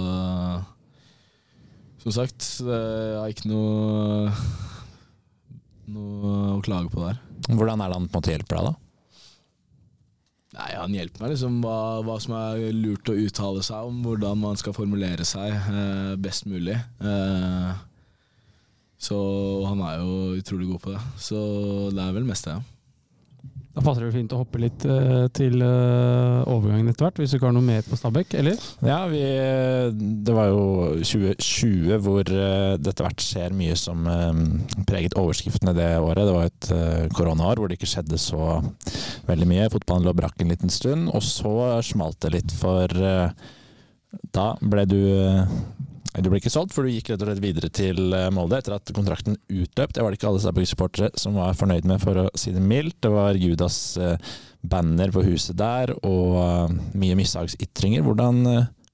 [2.03, 4.29] som sagt, jeg har ikke noe,
[5.94, 7.16] noe å klage på der.
[7.48, 8.81] Hvordan er det han på en måte hjelper deg, da?
[10.52, 14.40] Nei, Han hjelper meg liksom hva, hva som er lurt å uttale seg om, hvordan
[14.42, 16.76] man skal formulere seg eh, best mulig.
[17.00, 17.70] Eh,
[19.02, 19.16] så
[19.66, 21.00] han er jo utrolig god på det.
[21.18, 21.40] Så
[21.96, 22.58] det er vel mest det.
[23.72, 27.38] Da passer det fint å hoppe litt uh, til uh, overgangen etter hvert, hvis du
[27.38, 28.61] ikke har noe mer på Stabæk, eller?
[28.85, 29.22] Ja, vi,
[30.26, 30.64] det var jo
[31.00, 36.26] 2020 hvor uh, det hvert skjer mye som eh, preget overskriftene det året.
[36.26, 38.61] Det var et eh, koronaår hvor det ikke skjedde så
[39.28, 39.70] veldig mye.
[39.72, 43.35] Fotballen lå brakk en liten stund, og så smalt det litt, for eh,
[44.35, 45.44] da ble du eh,
[46.12, 48.76] du ble ikke solgt, for du gikk rett og slett videre til eh, Molde etter
[48.76, 49.94] at kontrakten utløp.
[49.94, 52.98] Det var det ikke alle Stabæk-supportere som var fornøyd med, for å si det mildt.
[53.04, 58.04] Det var Judas eh, banner på huset der, og eh, mye mishagsytringer.
[58.04, 58.44] Hvordan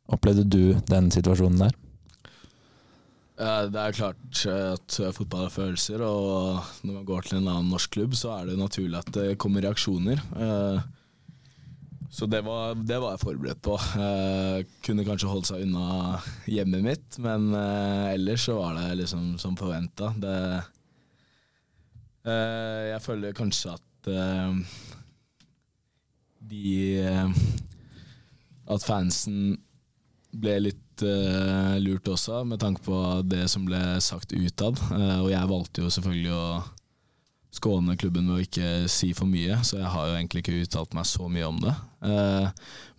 [0.08, 1.76] opplevde du den situasjonen der?
[3.38, 7.92] Det er klart at fotball har følelser, og når man går til en annen norsk
[7.94, 10.18] klubb, så er det naturlig at det kommer reaksjoner.
[12.10, 13.74] Så det var, det var jeg forberedt på.
[14.00, 16.18] Eh, Kunne kanskje holdt seg unna
[16.48, 20.14] hjemmet mitt, men eh, ellers så var det liksom som forventa.
[22.28, 24.58] Jeg føler kanskje at eh,
[26.50, 27.30] de eh,
[28.68, 29.56] At fansen
[30.36, 34.76] ble litt eh, lurt også, med tanke på det som ble sagt utad.
[34.92, 36.42] Eh, og jeg valgte jo selvfølgelig å
[37.54, 40.94] skåne klubben med å ikke si for mye, så jeg har jo egentlig ikke uttalt
[40.96, 41.74] meg så mye om det.
[42.04, 42.48] Eh,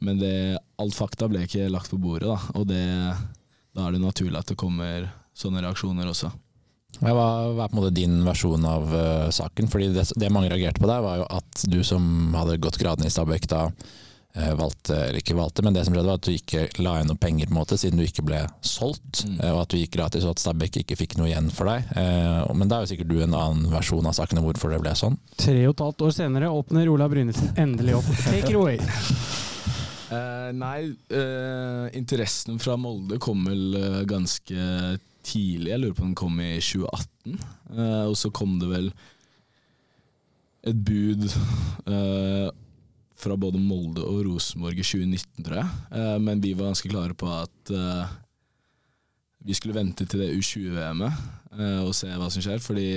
[0.06, 0.36] men det,
[0.82, 2.84] alt fakta ble ikke lagt på bordet, da, og det,
[3.78, 6.32] da er det naturlig at det kommer sånne reaksjoner også.
[7.00, 7.26] Hva hva
[7.64, 9.70] er på en måte din versjon av uh, saken?
[9.72, 13.08] Fordi det, det mange reagerte på der, var jo at du som hadde gått gradene
[13.08, 13.68] i Stabæk da
[14.36, 17.18] valgte, eller ikke valgte, men det som skjedde var at du ikke la igjen noe
[17.20, 19.40] penger på en måte, siden du ikke ble solgt, Mm.
[19.42, 21.84] eh, og at du gikk gratis og at Stabæk ikke fikk noe igjen for deg.
[21.98, 24.94] Eh, men da er jo sikkert du en annen versjon av sakene hvorfor det ble
[24.96, 25.18] sånn.
[25.36, 28.12] Tre og et halvt år senere åpner Ola Brynesen endelig opp.
[28.30, 28.78] Take it away.
[30.12, 35.74] Uh, nei, uh, interessen fra Molde kom vel eh, ganske tidlig.
[35.74, 37.40] Jeg lurer på om den kom i 2018.
[37.76, 38.92] Eh, og så kom det vel
[40.70, 41.28] et bud
[41.88, 42.50] eh,
[43.20, 45.78] fra både Molde og Rosenborg i 2019, tror jeg.
[45.96, 48.14] Eh, men vi var ganske klare på at eh,
[49.48, 52.62] vi skulle vente til det U20-VM-et eh, og se hva som skjer.
[52.64, 52.88] Fordi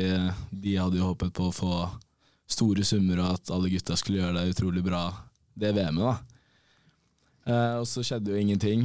[0.50, 1.78] de hadde jo håpet på å få
[2.52, 5.06] store summer, og at alle gutta skulle gjøre det utrolig bra
[5.58, 6.06] det VM-et.
[6.06, 6.14] da.
[7.80, 8.84] Og så skjedde jo ingenting,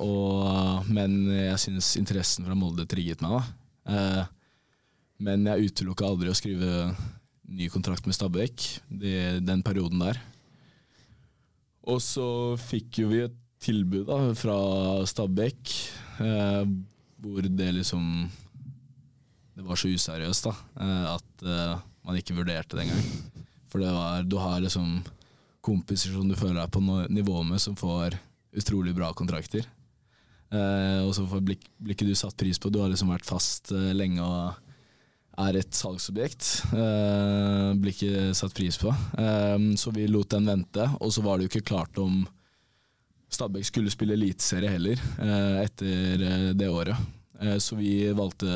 [0.00, 3.42] og, men jeg syns interessen fra Molde trigget meg.
[3.84, 4.22] da.
[5.20, 6.94] Men jeg utelukka aldri å skrive
[7.48, 9.12] ny kontrakt med Stabæk de,
[9.44, 10.22] den perioden der.
[11.88, 12.28] Og så
[12.60, 14.56] fikk jo vi et tilbud da, fra
[15.08, 15.72] Stabæk,
[16.22, 16.64] eh,
[17.18, 18.28] hvor det liksom
[19.58, 20.52] Det var så useriøst da,
[20.84, 23.08] eh, at eh, man ikke vurderte det engang.
[23.68, 25.00] For det var, du har liksom
[25.64, 28.14] kompiser som du føler deg på nivå med, som får
[28.56, 29.66] utrolig bra kontrakter.
[30.48, 31.58] Eh, og så blir
[31.92, 32.70] ikke du satt pris på.
[32.70, 34.67] Du har liksom vært fast eh, lenge og
[35.38, 36.48] er et salgsobjekt.
[36.74, 38.90] Eh, blir ikke satt pris på.
[38.90, 42.24] Eh, så vi lot den vente, og så var det jo ikke klart om
[43.28, 46.96] Stabæk skulle spille eliteserie heller eh, etter eh, det året.
[47.42, 48.48] Eh, så vi valgte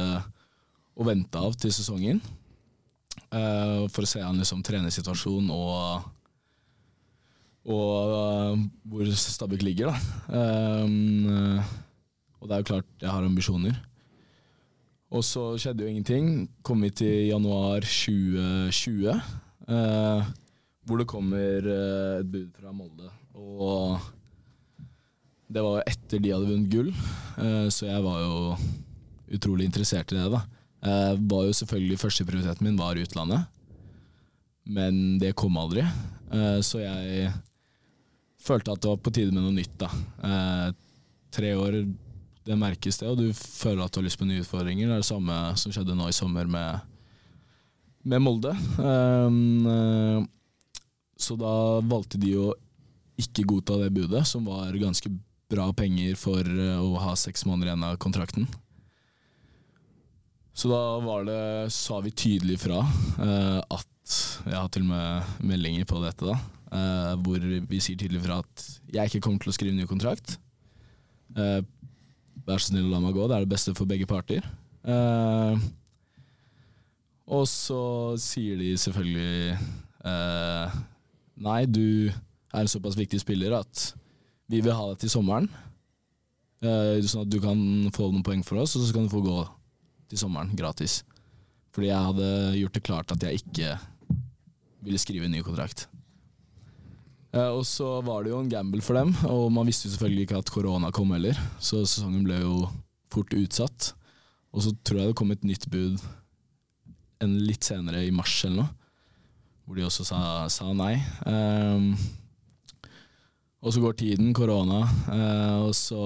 [0.96, 6.10] å vente av til sesongen eh, for å se an liksom trenersituasjonen og
[7.62, 8.58] og
[8.90, 10.40] hvor Stabæk ligger, da.
[12.42, 13.76] Og det er jo klart jeg har ambisjoner.
[15.12, 16.48] Og så skjedde jo ingenting.
[16.64, 19.12] Kom vi til januar 2020,
[19.68, 20.30] eh,
[20.88, 23.10] hvor det kommer eh, et bud fra Molde.
[23.36, 24.00] Og
[25.52, 26.88] det var etter de hadde vunnet gull,
[27.36, 28.56] eh, så jeg var jo
[29.36, 30.30] utrolig interessert i det.
[30.32, 30.42] da.
[30.82, 33.44] Var jo selvfølgelig Førsteprioriteten min var utlandet,
[34.66, 35.84] men det kom aldri.
[36.32, 37.32] Eh, så jeg
[38.42, 39.74] følte at det var på tide med noe nytt.
[39.80, 39.90] da.
[40.24, 40.68] Eh,
[41.32, 41.82] tre år,
[42.46, 44.88] det merkes det, og du føler at du har lyst på nye utfordringer.
[44.88, 46.80] Det er det samme som skjedde nå i sommer med,
[48.08, 48.54] med Molde.
[48.78, 50.26] Um,
[51.18, 51.54] så da
[51.86, 52.50] valgte de å
[53.22, 55.12] ikke godta det budet, som var ganske
[55.52, 58.46] bra penger for eh, å ha seks måneder igjen av kontrakten.
[60.56, 63.88] Så da det, sa vi tydelig fra uh, at
[64.44, 66.36] Jeg har til og med meldinger på dette, da.
[66.72, 70.36] Uh, hvor vi sier tydelig fra at jeg ikke kommer til å skrive ny kontrakt.
[71.36, 71.60] Eh,
[72.48, 73.26] vær så snill å la meg gå.
[73.28, 74.46] Det er det beste for begge parter.
[74.82, 75.66] Eh,
[77.32, 77.82] og så
[78.18, 80.80] sier de selvfølgelig eh,
[81.42, 83.92] Nei, du er en såpass viktig spiller at
[84.50, 85.48] vi vil ha deg til sommeren.
[86.62, 87.58] Eh, sånn at du kan
[87.94, 89.38] få noen poeng for oss, og så kan du få gå
[90.12, 91.00] til sommeren gratis.
[91.72, 92.28] Fordi jeg hadde
[92.60, 93.72] gjort det klart at jeg ikke
[94.84, 95.86] ville skrive en ny kontrakt.
[97.32, 100.26] Eh, og så var det jo en gamble for dem, og man visste jo selvfølgelig
[100.26, 102.56] ikke at korona kom heller, så sesongen ble jo
[103.12, 103.92] fort utsatt.
[104.52, 106.00] Og så tror jeg det kom et nytt bud
[107.22, 108.72] en litt senere, i mars eller noe,
[109.62, 110.18] hvor de også sa,
[110.50, 110.96] sa nei.
[111.22, 111.92] Um,
[113.62, 116.00] og så går tiden, korona, uh, og så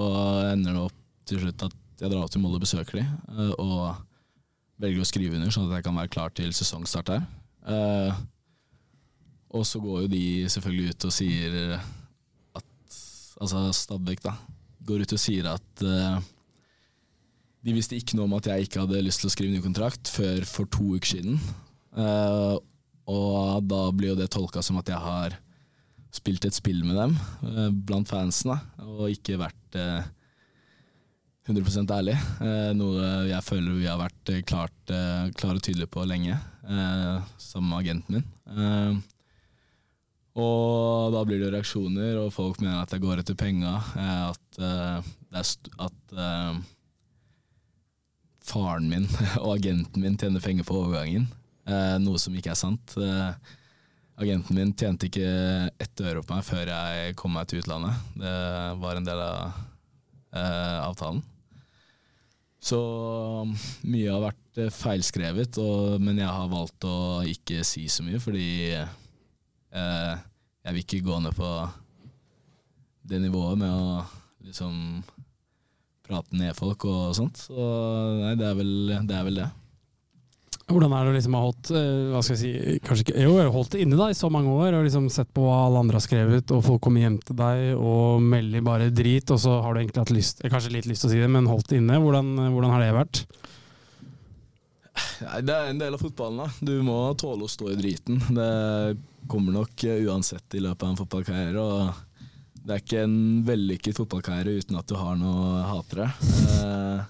[0.52, 4.04] ender det opp til slutt at jeg drar til Molde og besøker de, uh, og
[4.82, 7.22] velger å skrive under, sånn at jeg kan være klar til sesongstart her.
[7.66, 8.18] Eh,
[9.56, 12.72] og så går jo de selvfølgelig ut og sier at
[13.36, 14.32] Altså Stabæk, da.
[14.88, 16.22] Går ut og sier at uh,
[17.66, 20.08] de visste ikke noe om at jeg ikke hadde lyst til å skrive ny kontrakt
[20.08, 21.36] før for to uker siden.
[21.92, 22.56] Uh,
[23.12, 25.36] og da blir jo det tolka som at jeg har
[26.16, 27.12] spilt et spill med dem
[27.44, 30.08] uh, blant fansen, da, og ikke vært uh,
[31.46, 32.16] 100 ærlig.
[32.42, 36.38] Eh, noe jeg føler vi har vært eh, klart, eh, klare og tydelige på lenge,
[37.38, 39.02] som agenten min.
[40.36, 43.78] Og da blir det reaksjoner, og folk mener at jeg går etter penga.
[43.96, 46.58] Eh, at eh, at eh,
[48.46, 49.08] faren min
[49.44, 51.30] og agenten min tjener penger på overgangen.
[51.98, 52.92] Noe som ikke er sant.
[54.22, 55.26] Agenten min tjente ikke
[55.82, 58.04] ett øre på meg før jeg kom meg til utlandet.
[58.14, 58.34] Det
[58.84, 59.56] var en del av
[60.86, 61.24] avtalen.
[62.62, 62.78] Så
[63.82, 66.96] mye har vært feilskrevet, og, men jeg har valgt å
[67.26, 68.46] ikke si så mye, fordi
[69.72, 71.50] jeg vil ikke gå ned på
[73.06, 74.00] det nivået med å
[74.46, 75.02] liksom
[76.06, 77.46] prate ned folk og sånt.
[77.48, 77.68] Så
[78.22, 79.14] nei, det er vel det.
[79.14, 79.48] Er vel det.
[80.66, 83.34] Hvordan er det å liksom ha holdt eh, hva skal jeg si, kanskje ikke, jo,
[83.54, 86.00] holdt det inne da i så mange år, og liksom sett på hva alle andre
[86.00, 89.76] har skrevet, og folk kommer hjem til deg og melder bare drit, og så har
[89.76, 91.78] du egentlig hatt lyst, eh, kanskje litt lyst til å si det, men holdt det
[91.78, 92.00] inne.
[92.02, 93.22] Hvordan, hvordan har det vært?
[95.22, 96.42] Nei, det er en del av fotballen.
[96.42, 96.66] da.
[96.66, 98.18] Du må tåle å stå i driten.
[98.34, 98.50] Det
[99.30, 101.62] kommer nok eh, uansett i løpet av en fotballkarriere.
[101.62, 106.10] og Det er ikke en vellykket fotballkarriere uten at du har noe hatere,
[106.56, 107.06] eh,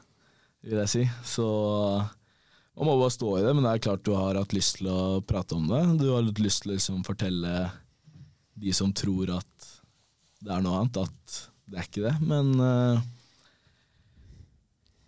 [0.66, 1.04] vil jeg si.
[1.24, 1.46] Så
[2.76, 4.90] man må bare stå i det, men det er klart du har hatt lyst til
[4.92, 5.82] å prate om det.
[6.02, 7.56] Du har hatt lyst til å liksom fortelle
[8.56, 9.70] de som tror at
[10.44, 12.14] det er noe annet, at det er ikke det.
[12.24, 13.06] Men eh,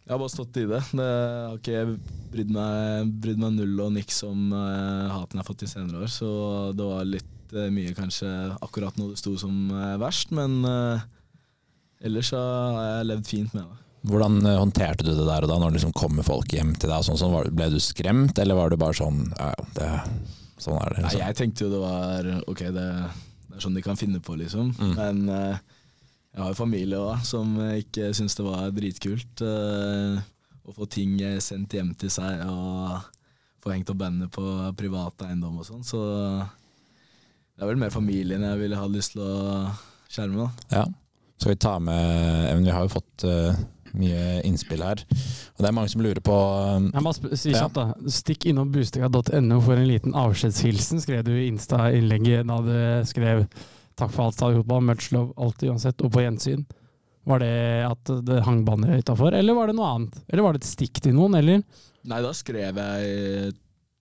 [0.08, 0.78] jeg har bare stått i det.
[0.96, 1.80] Det har ikke
[2.32, 6.06] brydd meg, brydd meg null og niks om uh, haten jeg har fått i senere
[6.06, 6.12] år.
[6.12, 6.28] Så
[6.76, 8.30] det var litt uh, mye kanskje
[8.64, 10.62] akkurat når det sto som uh, verst, men
[12.00, 13.84] ellers så har jeg levd fint med det.
[14.08, 17.04] Hvordan håndterte du det der og da, når det liksom kommer folk hjem til deg?
[17.04, 19.88] Sånn, sånn, var, ble du skremt, eller var det bare sånn ja, det,
[20.56, 21.02] sånn er det?
[21.02, 21.24] Nei, Liksom.
[21.26, 22.86] jeg tenkte jo det var ok, det,
[23.50, 24.72] det er sånn de kan finne på, liksom.
[24.78, 24.94] Mm.
[24.96, 25.58] Men
[26.38, 29.42] jeg har jo familie òg som ikke syns det var dritkult.
[29.42, 33.00] å få ting sendt hjem til seg og
[33.64, 34.44] få hengt opp bandet på
[34.78, 35.82] privat eiendom og sånn.
[35.82, 35.98] Så
[37.58, 39.72] det er vel mer familien jeg ville ha lyst til å
[40.06, 40.46] skjerme.
[40.46, 40.76] da.
[40.78, 40.84] Ja.
[41.38, 43.58] Skal vi ta med Even, Vi har jo fått uh,
[43.98, 45.02] mye innspill her.
[45.08, 47.64] Og det er mange som lurer på um, Jeg må si Ja.
[47.64, 48.10] kjapt, da.
[48.10, 53.46] Stikk innom bustega.no for en liten avskjedshilsen, skrev du i Insta-innlegget da du skrev
[53.98, 56.66] 'Takk for alt, fotball, much love, alltid uansett', og på gjensyn.
[57.28, 60.20] Var det at det hang bannere utafor, eller var det noe annet?
[60.28, 61.64] Eller var det et stikk til noen, eller?
[62.08, 63.56] Nei, da skrev jeg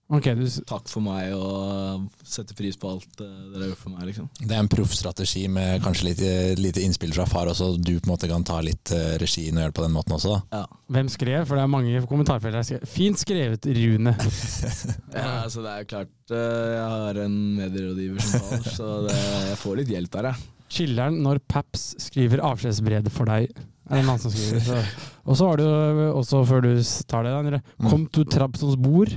[0.08, 4.06] Ok, du, takk for meg og setter pris på alt eh, dere gjort for meg,
[4.08, 4.30] liksom.
[4.40, 8.08] Det er en proffstrategi med kanskje litt eh, lite innspill fra far også, du på
[8.08, 10.38] en måte kan ta litt regi regien og gjøre det på den måten også.
[10.54, 10.62] Ja.
[10.96, 11.44] hvem skrev?
[11.48, 12.88] For det er mange kommentarfelt her.
[12.88, 14.16] Fint skrevet, Rune.
[15.18, 19.16] Ja, altså det er klart eh, Jeg har en medierådgiver som far, så det,
[19.50, 20.48] jeg får litt hjelp der, jeg.
[20.68, 23.48] Chiller'n når Paps skriver avskjedsbrev for deg.
[23.88, 24.88] Er det en annen som skriver?
[25.24, 26.72] Og så har du jo også, før du
[27.08, 27.88] tar det, Mm.
[27.88, 29.12] kom to Trabzons bord.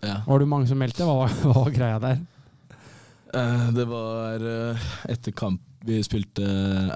[0.00, 0.22] Ja.
[0.26, 1.04] Var det mange som meldte?
[1.06, 2.18] Hva hva var greia der?
[3.36, 4.76] Eh, det var eh,
[5.12, 6.44] etter kamp Vi spilte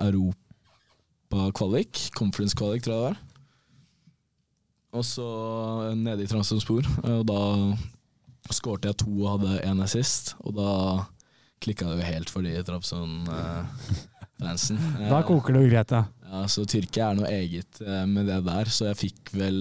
[0.03, 1.93] Europa-kvalik.
[2.19, 3.17] Conference-kvalik, tror jeg det var.
[4.95, 5.29] Og så
[5.89, 6.85] eh, nede i Tromsø spor.
[7.09, 7.41] Og da
[8.53, 10.25] skårte jeg to og hadde én assist.
[10.45, 10.71] Og da
[11.65, 14.79] klikka det jo helt for de Trabzon-fansen.
[15.13, 16.03] Da koker det jo greit, ja.
[16.35, 19.59] Ja, så Tyrkia er noe eget eh, med det der, så jeg fikk vel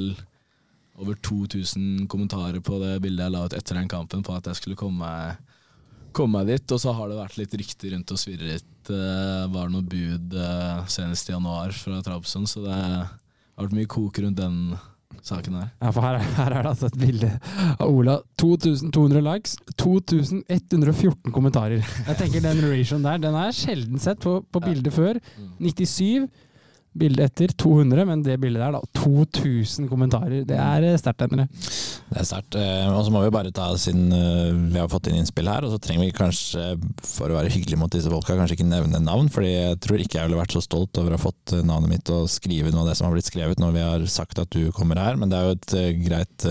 [1.01, 4.59] over 2000 kommentarer på det bildet jeg la ut etter den kampen på at jeg
[4.59, 5.41] skulle komme meg,
[6.13, 6.75] komme meg dit.
[6.75, 8.69] Og så har det vært litt rykter rundt og svirret.
[8.89, 13.77] Uh, var det noe bud uh, senest i januar fra Trabzon, så det har vært
[13.77, 14.75] mye kok rundt den
[15.23, 15.69] saken her.
[15.79, 17.29] Ja, for her, her er det altså et bilde
[17.73, 18.17] av Ola.
[18.41, 21.83] 2200 likes, 2114 kommentarer.
[22.09, 25.21] Jeg tenker Den ration der den er sjelden sett på, på bildet før.
[25.61, 26.27] 97.
[26.93, 28.81] Bildet etter 200, men det bildet der, da.
[28.99, 30.43] 2000 kommentarer.
[30.45, 31.47] Det er eh, sterkt, Endre.
[31.49, 32.57] Det er sterkt.
[32.59, 35.65] eh, Og så må vi bare ta, siden eh, vi har fått inn innspill her,
[35.65, 36.67] og så trenger vi kanskje,
[37.01, 40.19] for å være hyggelig mot disse folka, kanskje ikke nevne navn, fordi jeg tror ikke
[40.21, 42.91] jeg ville vært så stolt over å ha fått navnet mitt og skrive noe av
[42.91, 45.39] det som har blitt skrevet når vi har sagt at du kommer her, men det
[45.39, 46.47] er jo et greit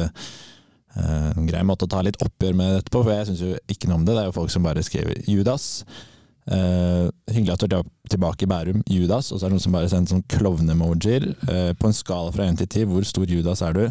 [0.93, 3.89] en grei måte å ta litt oppgjør med dette på, for jeg syns jo ikke
[3.89, 4.13] noe om det.
[4.13, 5.85] Det er jo folk som bare skriver Judas.
[6.51, 9.31] Eh, hyggelig at du er tilbake i Bærum, Judas.
[9.31, 11.29] Og så er det noen som bare sender sånn klovne-emojier.
[11.47, 13.85] Eh, på en skala fra 1 til 10, hvor stor Judas er du?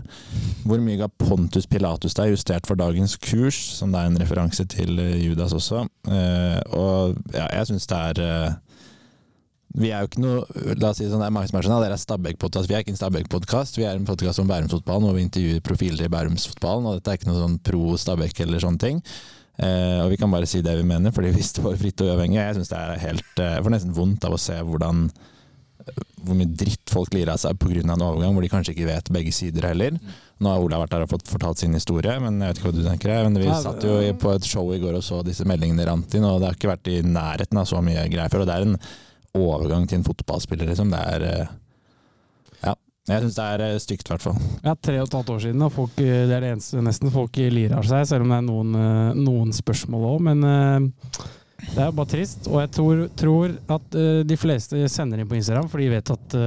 [0.68, 3.60] Hvor mye ga Pontus Pilatus deg, justert for dagens kurs?
[3.78, 5.86] Som det er en referanse til eh, Judas også.
[6.08, 8.60] Uh, og ja, jeg syns det er uh,
[9.78, 11.78] vi er jo ikke noe La oss si sånn, det er mange som er sånn,
[11.80, 12.68] dere er Stabæk-podkast.
[12.68, 16.10] Vi er ikke en Stabæk-podkast, vi er en podkast om Bærumsfotballen og vi intervjuer profiler
[16.10, 16.90] i Bærumsfotballen.
[16.90, 19.00] Og dette er ikke noe sånn pro Stabæk eller sånne ting.
[19.60, 22.40] Eh, og vi kan bare si det vi mener, fordi vi står fritt og uavhengig.
[22.40, 25.10] Jeg syns det er helt eh, Jeg får nesten vondt av å se hvordan
[26.22, 27.82] hvor mye dritt folk lirer av seg pga.
[27.82, 29.96] en overgang hvor de kanskje ikke vet begge sider heller.
[30.42, 32.76] Nå har Ola vært der og fått fortalt sin historie, men jeg vet ikke hva
[32.76, 33.14] du tenker.
[33.26, 36.28] Men vi satt jo på et show i går og så disse meldingene rant inn,
[36.28, 38.46] og det har ikke vært i nærheten av så mye greier før.
[38.46, 38.78] Og det er en
[39.42, 40.94] overgang til en fotballspiller, liksom.
[40.94, 41.58] Det er eh.
[43.10, 44.42] Jeg syns det er eh, stygt, i hvert fall.
[44.62, 47.14] Ja, tre og et halvt år siden, og folk, eh, det er det eneste nesten
[47.14, 50.20] folk lirer seg, selv om det er noen, eh, noen spørsmål òg.
[50.28, 50.46] Men
[51.62, 52.46] det er jo bare trist.
[52.50, 56.38] Og jeg tror, tror at de fleste sender inn på Instagram, for de vet at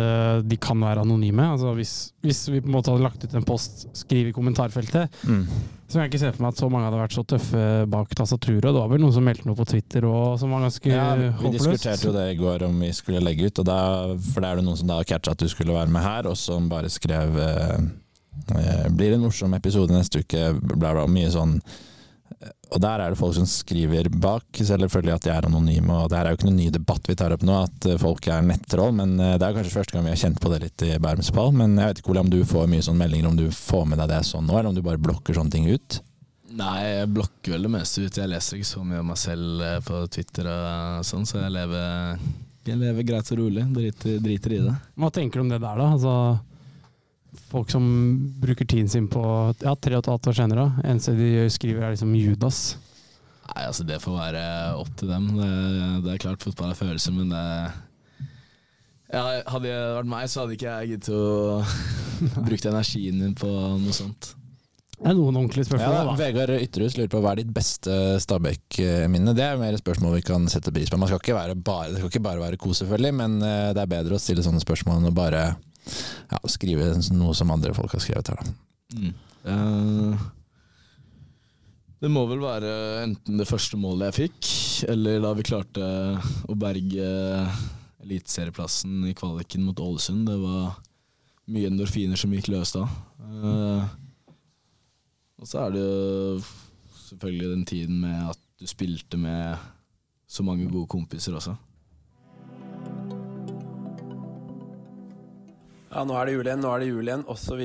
[0.46, 1.46] de kan være anonyme.
[1.54, 5.14] Altså hvis, hvis vi på en måte hadde lagt ut en post, skriv i kommentarfeltet,
[5.94, 7.60] så kan jeg ikke se for meg at så mange hadde vært så tøffe
[7.92, 8.64] bak tastaturet.
[8.66, 11.28] Det var vel noen som meldte noe på Twitter og som var ganske Ja, vi
[11.30, 11.54] håpløst.
[11.54, 13.78] diskuterte jo det i går om vi skulle legge ut, og da,
[14.32, 16.34] for da er det noen som da catcha at du skulle være med her, og
[16.40, 17.78] som bare skrev eh,
[18.58, 20.48] eh, Blir det en morsom episode neste uke?
[20.74, 21.06] Bla, bla.
[21.06, 21.60] Mye sånn
[22.74, 25.94] Og der er det folk som skriver bak, selvfølgelig at de er anonyme.
[25.94, 28.00] Og det her er jo ikke noen ny debatt vi tar opp nå, at eh,
[28.02, 30.58] folk er nettroll, men eh, det er kanskje første gang vi har kjent på det
[30.64, 31.52] litt i Bærumsball.
[31.54, 34.02] Men jeg vet ikke Ole, om du får mye sånne meldinger, om du får med
[34.02, 36.00] deg det sånn nå, eller om du bare blokker sånne ting ut?
[36.54, 38.18] Nei, jeg blokker vel det meste ut.
[38.18, 41.54] Jeg leser ikke så mye om meg selv eh, på Twitter og sånn, så jeg
[41.54, 42.26] lever,
[42.66, 43.68] jeg lever greit og rolig.
[43.78, 44.74] Driter, driter i det.
[44.98, 45.88] Hva tenker du om det der, da?
[45.94, 46.16] Altså,
[47.54, 47.84] folk som
[48.42, 49.22] bruker tiden sin på
[49.62, 50.66] ja, tre og et halvt år senere.
[50.84, 52.60] Eneste de skriver, er liksom Judas.
[53.44, 54.44] Nei, altså Det får være
[54.80, 55.32] opp til dem.
[55.38, 55.50] Det,
[56.06, 57.44] det er klart fotball er følelser, men det
[59.14, 61.60] ja, Hadde det vært meg, så hadde ikke jeg giddet å
[62.48, 64.32] bruke energien min på noe sånt.
[64.94, 66.14] Det er noen ordentlige Ja, spørsmål, da.
[66.18, 69.34] Vegard Ytterhus lurer på hva er ditt beste Stabæk-minne?
[69.36, 70.98] Det er mer et spørsmål vi kan sette pris på.
[71.02, 73.82] Man skal ikke være bare, det skal ikke bare være kos, selvfølgelig, men eh, det
[73.82, 75.44] er bedre å stille sånne spørsmål enn å bare
[76.30, 78.40] ja, skrive noe som andre folk har skrevet her.
[78.40, 78.54] Da.
[78.94, 79.12] Mm.
[79.44, 80.24] Eh,
[82.04, 82.72] det må vel være
[83.04, 84.48] enten det første målet jeg fikk,
[84.92, 85.86] eller da vi klarte
[86.50, 87.06] å berge
[88.04, 90.26] eliteserieplassen i kvaliken mot Ålesund.
[90.28, 90.74] Det var
[91.54, 92.84] mye endorfiner som gikk løs da.
[93.24, 93.94] Eh,
[95.40, 96.42] og så er det jo
[97.06, 99.56] selvfølgelig den tiden med at du spilte med
[100.28, 101.56] så mange gode kompiser også.
[105.94, 107.60] Ja, nå er det jul igjen, nå er det jul igjen, osv.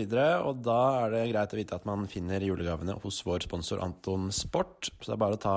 [0.45, 4.27] Og da er det greit å vite at man finner julegavene hos vår sponsor Anton
[4.29, 4.91] Sport.
[4.99, 5.53] Så det er bare å ta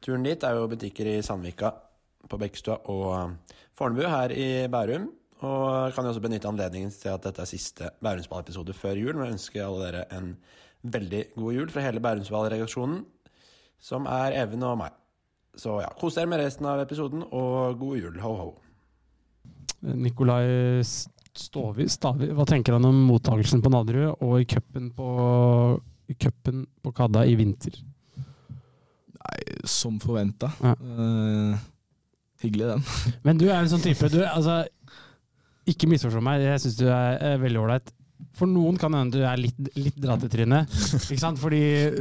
[0.00, 0.38] turen dit.
[0.40, 1.74] Det er jo butikker i Sandvika,
[2.24, 5.10] på Bekkestua og Fornebu her i Bærum.
[5.44, 9.12] Og kan jo også benytte anledningen til at dette er siste Bærumsball-episode før jul.
[9.12, 10.30] Men jeg ønsker alle dere en
[10.96, 13.02] veldig god jul fra hele Bærumsball-redaksjonen,
[13.76, 14.96] som er Even og meg.
[15.52, 18.16] Så ja, kos dere med resten av episoden, og god jul.
[18.24, 18.48] Ho, ho.
[19.84, 20.80] Nikolai
[21.36, 25.08] Stovi, Stavi, hva tenker han om mottakelsen på Nadderud og i cupen på,
[26.08, 27.76] i cupen på Kadda i vinter?
[29.26, 30.52] Nei, som forventa.
[30.62, 30.74] Ja.
[32.44, 32.86] hyggelig, den.
[33.26, 34.62] Men du er en sånn type du, altså,
[35.66, 37.95] Ikke misforstå meg, jeg syns du er, er veldig ålreit.
[38.36, 40.72] For noen kan hende du er litt, litt dratt i trynet.
[41.08, 41.40] Ikke sant?
[41.40, 41.60] Fordi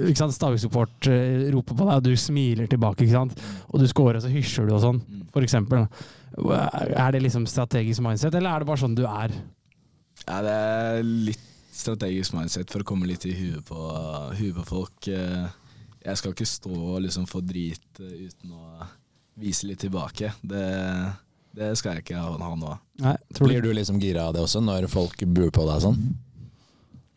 [0.10, 3.04] ikke sant, Stavik-support eh, roper på deg, og du smiler tilbake.
[3.06, 3.42] Ikke sant?
[3.72, 5.02] Og du scorer, og så hysjer du og sånn,
[5.34, 5.86] for eksempel.
[6.36, 9.36] Er det liksom strategisk mindset, eller er det bare sånn du er?
[10.26, 11.44] Ja, det er litt
[11.76, 13.80] strategisk mindset for å komme litt i huet på,
[14.40, 15.08] huet på folk.
[15.12, 15.46] Eh,
[16.06, 18.88] Jeg skal ikke stå og liksom få drit eh, uten å
[19.42, 20.30] vise litt tilbake.
[20.48, 20.66] Det,
[21.56, 22.74] det skal jeg ikke ha, nå.
[23.04, 26.00] Nei, tror Blir du liksom gira av det også, når folk buer på deg sånn?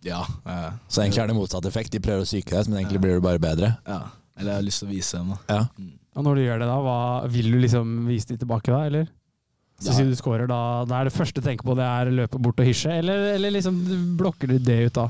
[0.06, 0.22] Ja.
[0.46, 1.90] eh, Så egentlig er det motsatt effekt.
[1.94, 3.74] De prøver å psyke deg, men egentlig blir du bare bedre.
[3.88, 4.00] ja.
[4.38, 5.38] Eller jeg har lyst til å vise dem, da.
[5.50, 5.86] Ja.
[6.14, 6.98] Og når du gjør det, da, hva,
[7.34, 9.08] vil du liksom vise de tilbake da, eller?
[9.82, 9.94] Så Ja.
[9.96, 12.38] sier du scorer, da, da er det første du tenker på det er å løpe
[12.38, 13.80] bort og hysje, eller, eller liksom
[14.16, 15.08] blokker du det ut da?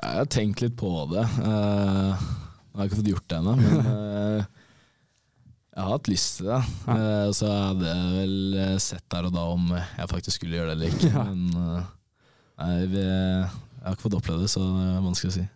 [0.00, 1.26] Jeg har tenkt litt på det.
[1.42, 4.44] Uh, jeg har ikke fått gjort det ennå, men eh,
[5.80, 6.58] jeg har hatt lyst til det.
[6.84, 6.94] Ja.
[6.94, 10.76] Eh, så hadde vel eh, sett der og da om jeg faktisk skulle gjøre det
[10.76, 11.12] eller ikke.
[11.14, 11.24] Ja.
[11.30, 11.86] Men eh,
[12.60, 15.46] nei, vi, jeg har ikke fått oppleve det, så det er vanskelig å si.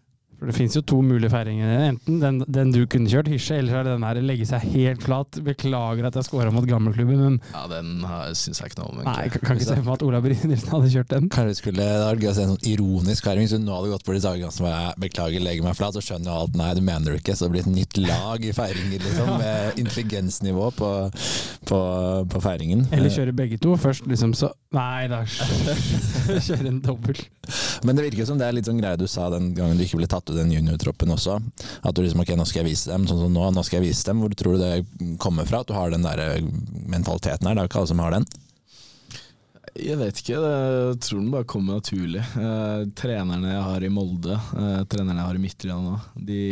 [0.44, 1.70] For det finnes jo to mulige feiringer.
[1.88, 4.66] Enten den, den du kunne kjørt, hysje, eller så er det den her legge seg
[4.74, 5.38] helt flat.
[5.46, 8.02] Beklager at jeg scora mot gammelklubben, men Ja, Den
[8.36, 8.98] syns jeg ikke noe om.
[9.00, 9.40] nei, egentlig.
[9.40, 11.30] jeg kan ikke se for meg at Ola Brynildsen hadde kjørt den.
[11.32, 13.48] Kanskje skulle, det hadde vært gøy å se en sånn ironisk feiring.
[13.48, 16.04] Hvis du nå hadde gått på de Tage som var, beklager, legger meg flat, så
[16.04, 16.60] skjønner jo alt.
[16.60, 17.38] Nei, du mener du ikke.
[17.40, 19.32] Så det blir et nytt lag i feiringer, liksom.
[19.44, 20.92] Med intelligensnivå på,
[21.72, 21.80] på,
[22.36, 22.84] på feiringen.
[22.92, 23.78] Eller kjøre begge to.
[23.80, 25.20] Først liksom så Nei da,
[26.48, 27.18] kjøre en dobbel.
[27.86, 29.84] Men det virker jo som det er litt sånn greie du sa den gangen du
[29.84, 31.38] ikke ble tatt ut i den juniortroppen også.
[31.82, 33.06] At du liksom ok, nå skal jeg vise dem.
[33.08, 34.22] Sånn som nå, nå skal jeg vise dem.
[34.22, 35.62] Hvor tror du det kommer fra?
[35.62, 36.48] At du har den der eh,
[36.90, 37.56] mentaliteten her?
[37.56, 38.28] Det er jo ikke alle som har den.
[39.74, 42.22] Jeg vet ikke, jeg tror den bare kommer naturlig.
[42.22, 45.96] Eh, trenerne jeg har i Molde, eh, trenerne jeg har i Midtøya nå,
[46.30, 46.42] de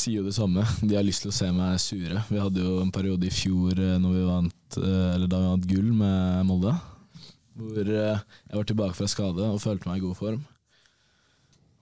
[0.00, 0.64] sier jo det samme.
[0.86, 2.22] De har lyst til å se meg sure.
[2.30, 5.68] Vi hadde jo en periode i fjor eh, når vi vant, eh, da vi vant
[5.72, 6.76] gull med Molde,
[7.58, 10.40] hvor eh, jeg var tilbake fra skade og følte meg i god form.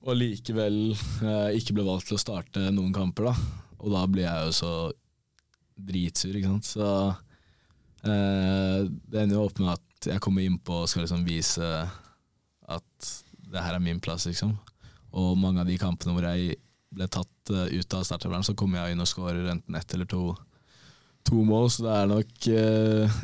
[0.06, 3.64] Og likevel eh, ikke ble valgt til å starte noen kamper, da.
[3.78, 4.72] Og da blir jeg jo så
[5.88, 6.70] dritsur, ikke sant.
[6.70, 6.90] Så
[8.06, 8.80] Eh,
[9.10, 11.66] det ender jo opp med at jeg kommer innpå og skal liksom vise
[12.68, 13.08] at
[13.48, 14.54] det her er min plass, liksom.
[15.18, 16.58] Og mange av de kampene hvor jeg
[16.94, 20.08] ble tatt uh, ut av startelveren, så kommer jeg inn og skårer enten ett eller
[20.08, 20.22] to,
[21.26, 23.18] to mål, så det er nok uh,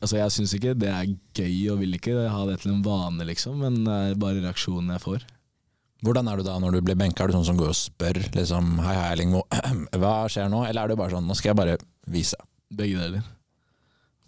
[0.00, 3.20] Altså, jeg syns ikke det er gøy og vil ikke ha det til en vane,
[3.28, 5.26] liksom, men det er bare reaksjonen jeg får.
[6.00, 7.24] Hvordan er du da når du blir benka?
[7.24, 9.34] Er du sånn som går og spør liksom Hei, hei, Erling,
[10.00, 10.62] hva- skjer nå?
[10.68, 11.76] Eller er du bare sånn Nå skal jeg bare
[12.10, 12.38] vise.
[12.72, 13.26] Begge deler.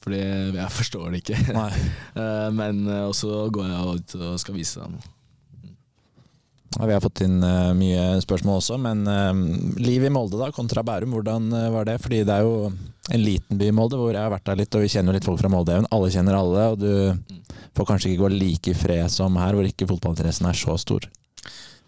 [0.02, 0.18] Fordi
[0.58, 1.40] jeg forstår det ikke.
[2.12, 4.96] Eh, men eh, også går jeg ut og skal vise dem.
[6.76, 9.02] Ja, vi har fått inn eh, mye spørsmål også, men
[9.80, 11.96] livet i Molde da, kontra Bærum, hvordan var det?
[12.04, 12.68] Fordi det er jo
[13.12, 15.18] en liten by i Molde, hvor jeg har vært der litt, og vi kjenner jo
[15.18, 15.78] litt folk fra Molde.
[15.92, 19.68] Alle kjenner alle, og du får kanskje ikke gå like i fred som her, hvor
[19.68, 21.08] ikke fotballinteressen er så stor.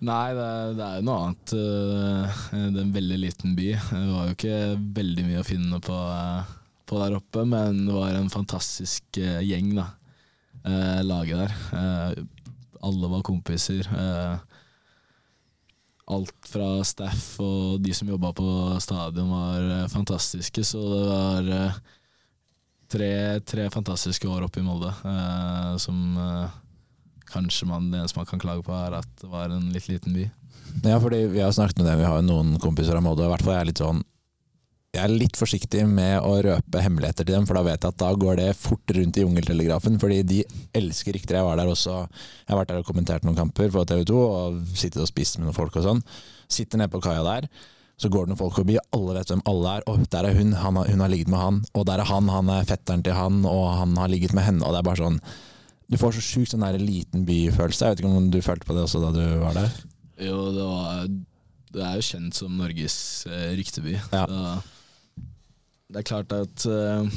[0.05, 1.53] Nei, det er, det er noe annet.
[1.57, 3.69] eh, Det er en veldig liten by.
[3.79, 4.57] Det var jo ikke
[4.99, 6.51] veldig mye å finne på, eh,
[6.91, 9.91] på der oppe, men det var en fantastisk eh, gjeng, da.
[11.05, 11.53] Laget der.
[12.81, 13.85] Alle var kompiser.
[16.09, 18.47] Alt fra staff og de som jobba på
[18.81, 21.51] stadion var fantastiske, så det var
[22.89, 23.11] tre,
[23.45, 24.93] tre fantastiske år oppe i Molde
[25.85, 26.01] som
[27.31, 30.17] kanskje man, det eneste man kan klage på, er at det var en litt liten
[30.17, 30.27] by.
[30.85, 33.31] Ja, fordi vi har snakket med dem, vi har jo noen kompiser av Molde, og
[33.31, 34.03] i hvert fall jeg er litt sånn
[34.95, 37.99] jeg er litt forsiktig med å røpe hemmeligheter til dem, for da vet jeg at
[37.99, 39.97] da går det fort rundt i jungeltelegrafen.
[39.99, 40.41] Fordi de
[40.77, 41.41] elsker rykter.
[41.41, 44.21] Jeg var der også, jeg har vært der og kommentert noen kamper på TV 2
[44.23, 46.05] og sittet og spist med noen folk og sånn.
[46.47, 47.49] Sitter nede på kaia der,
[47.99, 49.89] så går det noen folk forbi, alle vet hvem alle er.
[49.91, 51.61] Og der er hun, har, hun har ligget med han.
[51.75, 54.63] Og der er han, han er fetteren til han, og han har ligget med henne.
[54.63, 55.19] Og det er bare sånn
[55.95, 57.87] Du får så sjukt sånn der liten byfølelse.
[57.87, 59.75] Jeg vet ikke om du følte på det også da du var der?
[60.27, 61.05] Jo, det var
[61.75, 62.97] Det er jo kjent som Norges
[63.31, 63.95] eh, rykteby.
[64.11, 64.25] Ja.
[64.27, 65.23] Så
[65.95, 67.09] det er klart at eh,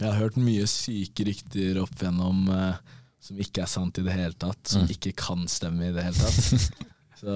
[0.00, 2.80] jeg har hørt mye syke rykter opp igjennom eh,
[3.22, 4.60] som ikke er sant i det hele tatt.
[4.68, 4.92] Som Mm.
[4.96, 6.88] ikke kan stemme i det hele tatt.
[7.22, 7.34] Så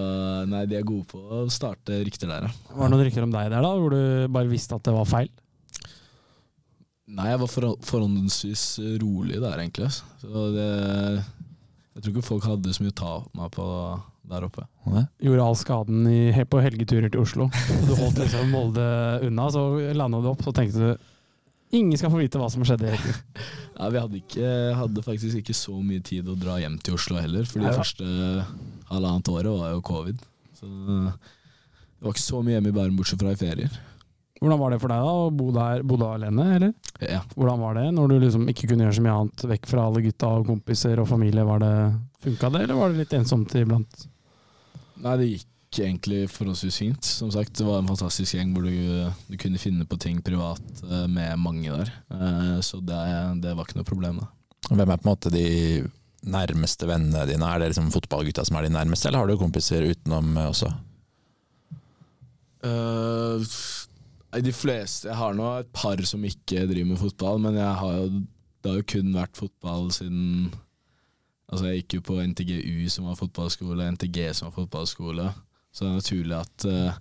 [0.51, 2.55] nei, de er gode på å starte rykter der, ja.
[2.75, 4.01] Var det noen rykter om deg der, da, hvor du
[4.35, 5.29] bare visste at det var feil?
[7.07, 7.51] Nei, jeg var
[7.87, 8.65] forhåndsvis
[9.03, 9.93] rolig der, egentlig.
[10.21, 13.67] Så det Jeg tror ikke folk hadde så mye å ta meg på
[14.27, 14.65] der oppe.
[15.23, 17.47] Gjorde all skaden i, på helgeturer til Oslo.
[17.87, 18.87] Du holdt liksom Molde
[19.25, 21.13] unna, så landa du opp, så tenkte du
[21.75, 22.93] Ingen skal få vite hva som skjedde.
[22.95, 27.19] Ja, vi hadde, ikke, hadde faktisk ikke så mye tid å dra hjem til Oslo
[27.19, 28.07] heller, fordi det første
[28.93, 30.23] halvannet året var jo covid.
[30.55, 33.81] Så det var ikke så mye hjemme i Bærum, bortsett fra i ferier.
[34.37, 36.45] Hvordan var det for deg da, å bo der, bo da alene?
[36.59, 36.73] eller?
[37.01, 37.23] Ja.
[37.35, 40.03] Hvordan var det når du liksom ikke kunne gjøre så mye annet vekk fra alle
[40.05, 41.45] gutta og kompiser og familie?
[41.49, 41.73] Var det,
[42.27, 44.07] Funka det, eller var det litt ensomt iblant?
[45.01, 47.05] Nei, det gikk egentlig forholdsvis fint.
[47.05, 50.63] Som sagt, det var en fantastisk gjeng hvor du, du kunne finne på ting privat
[50.85, 51.91] eh, med mange der.
[52.13, 53.01] Eh, Så det,
[53.45, 54.31] det var ikke noe problem, da.
[54.71, 55.47] Hvem er på en måte de
[56.27, 57.49] nærmeste vennene dine?
[57.55, 60.73] Er det liksom fotballgutta som er de nærmeste, eller har du kompiser utenom eh, også?
[62.67, 63.86] Eh, Nei,
[64.45, 68.23] De fleste Jeg har nå et par som ikke driver med fotball, men har jo,
[68.63, 70.51] det har jo kun vært fotball siden
[71.47, 75.29] Altså Jeg gikk jo på NTGU, som var fotballskole, NTG, som var fotballskole.
[75.71, 76.97] Så det er naturlig at uh,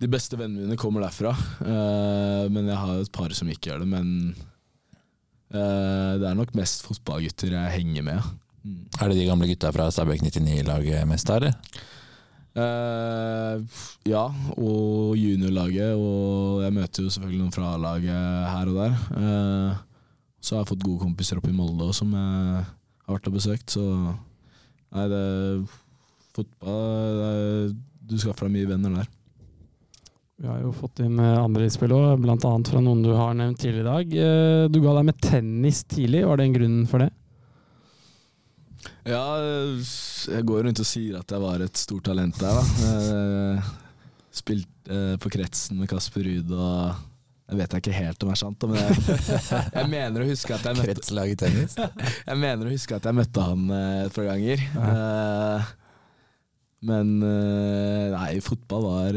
[0.00, 1.32] de beste vennene mine kommer derfra.
[1.58, 3.88] Uh, men jeg har jo et par som ikke gjør det.
[3.90, 4.12] Men
[5.50, 8.30] uh, det er nok mest fotballgutter jeg henger med.
[8.62, 8.84] Mm.
[9.00, 11.58] Er det de gamle gutta fra Stabæk 99-laget mest, eller?
[12.58, 13.60] Eh,
[14.10, 14.24] ja,
[14.56, 15.94] og juniorlaget.
[15.94, 18.98] Og jeg møter jo selvfølgelig noen fra A-laget her og der.
[19.14, 19.78] Uh,
[20.40, 23.36] så har jeg fått gode kompiser oppe i Molde også, som jeg har vært og
[23.36, 23.76] besøkt.
[23.76, 25.24] Så nei, det
[26.34, 27.78] fotball det,
[28.10, 29.10] Du skaffer deg mye venner der.
[30.40, 32.38] Vi har jo fått inn eh, andre innspill òg, bl.a.
[32.40, 34.70] fra noen du har nevnt tidligere i dag.
[34.72, 37.10] Du ga deg med tennis tidlig, var det en grunn for det?
[39.08, 39.22] Ja,
[40.30, 42.88] jeg går rundt og sier at jeg var et stort talent der, da.
[42.88, 43.70] Eh,
[44.40, 47.06] Spilte eh, på kretsen med Kasper Ruud og
[47.50, 49.16] Jeg vet ikke helt om det er sant, men jeg,
[49.80, 51.74] jeg mener å huske at jeg møtte Kretslag i tennis?
[52.30, 54.62] Jeg mener å huske at jeg møtte han eh, et par ganger.
[54.86, 55.72] Eh,
[56.86, 59.16] men nei, fotball var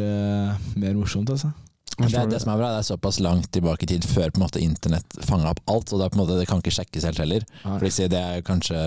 [0.75, 1.53] mer morsomt, altså.
[1.93, 4.39] Det, er det som er bra, det er såpass langt tilbake i tid før på
[4.39, 5.93] en måte internett fanga opp alt.
[5.93, 7.45] Og det, måte, det kan ikke sjekkes helt heller.
[7.61, 8.81] For det er kanskje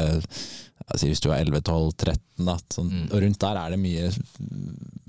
[0.87, 2.17] altså Hvis du er 11-12-13,
[2.47, 3.07] da, sånn, Mm.
[3.13, 4.11] og rundt der er det mye,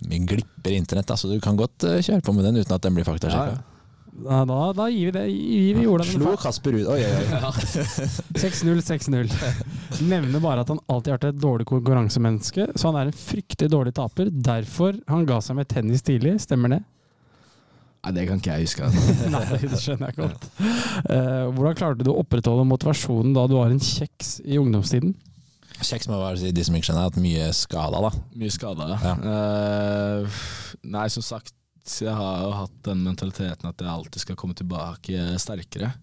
[0.10, 1.06] mye glipper i internett.
[1.08, 3.58] Da, så du kan godt eh, kjøre på med den uten at den blir faktasjekka.
[3.58, 3.74] Ja,
[4.18, 5.26] Da, da, da gir vi det.
[5.30, 6.88] Gir vi Ola Slo Kasper ut.
[6.90, 7.42] Oi, oi, oi.
[8.42, 9.30] 6-0, 6-0.
[10.10, 13.70] Nevner bare at han alltid har vært et dårlig konkurransemenneske, så han er en fryktelig
[13.70, 14.32] dårlig taper.
[14.34, 16.34] Derfor han ga seg med tennis tidlig.
[16.42, 16.82] Stemmer det?
[18.08, 18.90] Nei, det kan ikke jeg huske.
[18.90, 19.30] Altså.
[19.36, 20.50] Nei, det skjønner jeg godt.
[21.12, 25.14] Uh, hvordan klarte du å opprettholde motivasjonen da du var en kjeks i ungdomstiden?
[25.78, 28.10] Kjeks med å være de som ikke skjønner, at mye skada, da.
[28.40, 29.14] Mye skada, Ja.
[29.22, 30.42] Uh,
[30.90, 31.54] nei, som sagt,
[31.88, 35.94] jeg har jo hatt den mentaliteten at jeg alltid skal komme tilbake sterkere.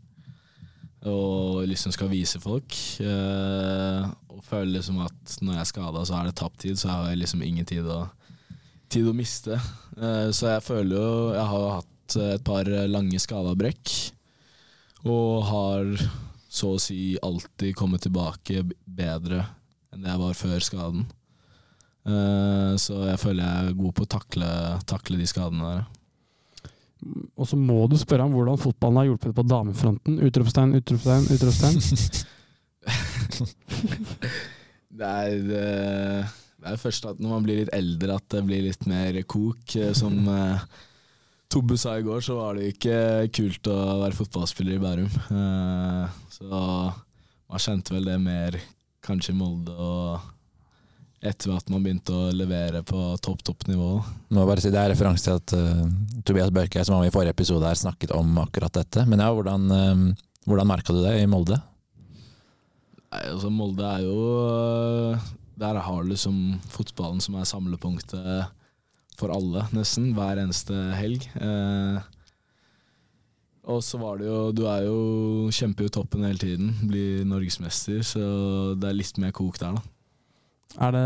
[1.10, 2.76] Og liksom skal vise folk.
[3.02, 6.92] Uh, og føler liksom at når jeg er skada, så er det tapt tid, så
[6.92, 8.04] har jeg liksom ingen tid å,
[8.94, 9.58] tid å miste.
[9.98, 13.92] Uh, så jeg føler jo Jeg har jo hatt et par lange skadeavbrekk.
[15.10, 15.92] Og har
[16.54, 19.42] så å si alltid kommet tilbake bedre
[19.94, 21.04] enn det jeg var før skaden.
[22.04, 24.48] Eh, så jeg føler jeg er god på å takle,
[24.90, 25.84] takle de skadene der.
[27.36, 30.20] Og så må du spørre ham hvordan fotballen har hjulpet på damefronten.
[30.24, 31.78] Utropstegn, utropstegn, utropstegn.
[34.94, 38.62] Det er, eh, det er først at når man blir litt eldre at det blir
[38.62, 39.64] litt mer kok.
[39.74, 40.20] Eh, Som
[41.50, 42.94] Tobbe sa i går, så var det ikke
[43.34, 43.74] kult å
[44.04, 45.10] være fotballspiller i Bærum.
[45.34, 48.60] Eh, Så man kjente vel det mer
[49.04, 50.30] kanskje Molde og
[51.24, 53.92] etter at man begynte å levere på topp, topp nivå.
[54.36, 55.86] Må bare si Det er referanse til at uh,
[56.26, 59.06] Tobias Børke, som var med i forrige episode, her snakket om akkurat dette.
[59.08, 61.56] Men ja, hvordan, uh, hvordan merka du det i Molde?
[63.14, 64.18] Nei, altså Molde er jo
[65.14, 68.52] uh, Der har du liksom fotballen som er samlepunktet
[69.18, 70.12] for alle, nesten.
[70.16, 71.26] Hver eneste helg.
[71.38, 71.98] Eh,
[73.64, 74.98] og så var det jo Du er jo
[75.54, 76.72] kjemper jo toppen hele tiden.
[76.84, 78.22] Blir norgesmester, så
[78.78, 79.90] det er litt mer kok der, da.
[80.82, 81.02] Er det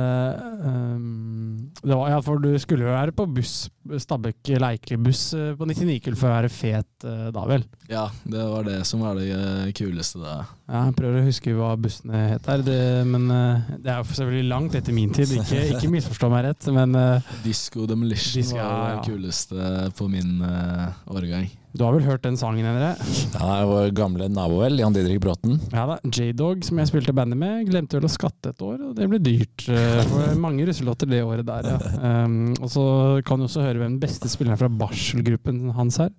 [0.65, 3.69] um, det var, Ja, for du skulle jo være på buss,
[4.01, 7.67] Stabæk Leikli-buss eh, på 99-kull for å være fet eh, da, vel?
[7.91, 10.39] Ja, det var det som var det øh, kuleste da.
[10.69, 14.09] Ja, jeg prøver å huske hva bussene het der, det, men eh, det er jo
[14.11, 15.31] selvfølgelig langt etter min tid.
[15.39, 20.11] Ikke, ikke misforstå meg rett, men eh, Disco Demolition Disco, ja, var det kuleste på
[20.13, 21.49] min uh, årgang.
[21.73, 22.93] du har vel hørt den sangen, Endre?
[23.33, 25.57] Ja, er vår gamle nabo, vel, Jan Didrik Bråten.
[25.73, 25.99] Ja da.
[26.05, 29.25] J-Dog, som jeg spilte bandet med, glemte vel å skatte et år, og det ble
[29.25, 29.71] dyrt.
[29.73, 31.81] For mange russelåter det året der, ja.
[32.29, 32.89] Um, og så
[33.25, 36.13] kan du også høre hvem den beste spilleren fra barselgruppen hans er.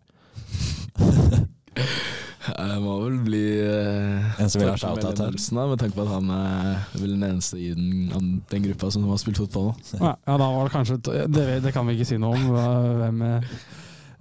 [2.50, 5.38] Jeg må vel bli uh, En som vil ha shout-out her.
[5.60, 9.22] Med tanke på at han er vel den eneste i den, den gruppa som har
[9.22, 9.76] spilt fotball nå.
[10.06, 12.52] Ja, ja, da var det kanskje det, det kan vi ikke si noe om.
[13.00, 13.56] Hvem, eh,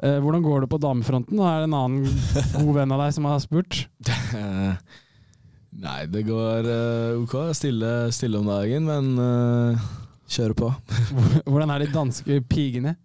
[0.03, 1.41] eh, hvordan går det på damefronten?
[1.41, 2.09] Er det en annen
[2.55, 3.85] god venn av deg som har spurt?
[4.09, 4.73] Eh,
[5.85, 7.37] Nei, det går uh, ok.
[7.55, 9.91] Stille, stille om dagen, men uh,
[10.33, 10.73] kjøre på.
[11.51, 12.97] Hvordan er de danske pigene?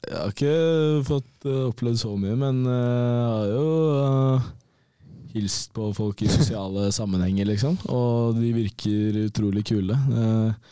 [0.00, 0.54] Jeg har ikke
[1.06, 3.64] fått eh, opplevd så mye, men eh, jeg har jo
[4.00, 4.46] eh,
[5.34, 7.76] hilst på folk i sosiale sammenhenger, liksom.
[7.92, 9.96] Og de virker utrolig kule.
[9.96, 10.70] Eh,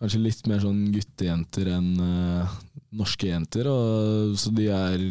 [0.00, 2.58] kanskje litt mer sånn guttejenter enn eh,
[2.96, 5.06] norske jenter, og, så de er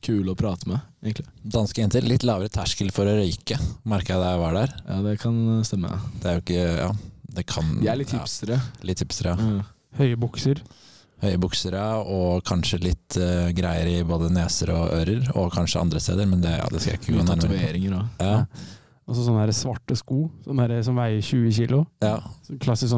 [0.00, 1.26] kule å prate med, egentlig.
[1.42, 3.58] Danske jenter, litt lavere terskel for å røyke,
[3.88, 4.76] merka jeg da jeg var der.
[4.86, 5.90] Ja, det kan stemme.
[6.22, 6.92] Det er jo ikke Ja,
[7.30, 8.22] det kan De er litt ja,
[8.86, 9.58] litt hipstere, ja.
[9.58, 9.60] Mm.
[10.00, 10.62] Høye bukser.
[11.22, 16.00] Høye bukser, og kanskje litt uh, greier i både neser og ører, og kanskje andre
[16.00, 18.04] steder, men det, ja, det skal jeg ikke gå nærmere på.
[18.22, 18.38] Ja,
[19.10, 21.84] Og så sånne svarte sko som, er, som veier 20 kilo.
[22.04, 22.16] ja.
[22.62, 22.94] Klassisk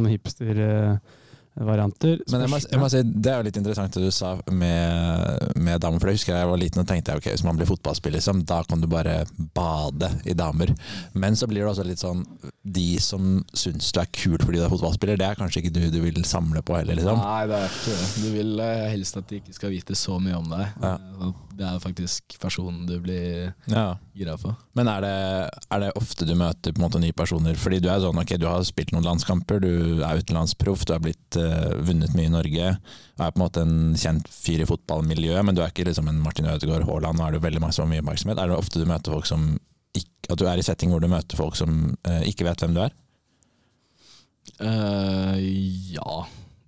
[1.57, 2.21] hipster-varianter.
[2.31, 5.57] Men jeg må, jeg må si, det er jo litt interessant det du sa med,
[5.61, 6.01] med damer.
[6.01, 8.63] For jeg husker jeg var liten og tenkte ok, hvis man blir fotballspiller, liksom, da
[8.69, 9.23] kan du bare
[9.57, 10.73] bade i damer.
[11.15, 12.25] Men så blir det også litt sånn
[12.63, 15.81] De som syns du er kul fordi du er fotballspiller, det er kanskje ikke du
[15.93, 17.19] du vil samle på heller, liksom.
[17.21, 18.11] Nei, det er ikke det.
[18.23, 20.69] Du vil eh, helst at de ikke skal vite så mye om deg.
[20.83, 20.95] Ja.
[20.97, 23.99] Eh, Det er faktisk personen du blir Ja.
[24.17, 24.55] gira på.
[24.75, 27.55] Men er det, er det ofte du møter på en måte nye personer?
[27.61, 31.03] Fordi du er sånn, ok, du har spilt noen landskamper, du er utenlandsproff, du er
[31.05, 31.37] blitt
[31.87, 32.71] vunnet mye i Norge.
[32.77, 36.21] Er på en måte en kjent fyr i fotballmiljøet, men du er ikke liksom en
[36.23, 37.19] Martin Ødegaard Haaland.
[37.19, 38.41] Nå er det veldig mange som har mye oppmerksomhet.
[38.41, 39.53] Er det ofte du møter folk som
[39.93, 42.77] ikke, At du er i setting hvor du møter folk som eh, ikke vet hvem
[42.77, 42.95] du er?
[44.63, 45.37] Uh,
[45.93, 46.23] ja,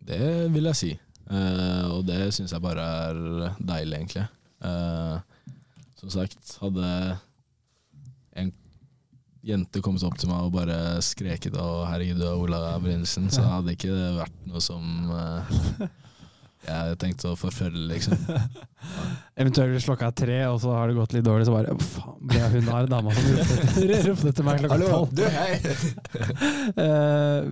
[0.05, 0.91] det vil jeg si.
[1.31, 3.21] Uh, og det syns jeg bare er
[3.59, 4.27] deilig, egentlig.
[4.65, 5.23] Uh,
[6.01, 6.91] som sagt, hadde
[8.37, 8.53] en
[9.45, 13.45] jente kom opp til meg og bare skreket av herregud, du er Ola Brynildsen', så
[13.47, 15.89] hadde ikke det vært noe som uh,
[16.65, 18.17] jeg tenkte å forfølge, liksom.
[19.41, 22.21] Eventuelt hvis klokka er tre, og så har det gått litt dårlig, så bare faen,
[22.25, 25.09] ble jeg hun der dama som ropte ropte til meg klokka tolv?
[25.13, 25.51] du, hei!
[26.81, 27.43] uh,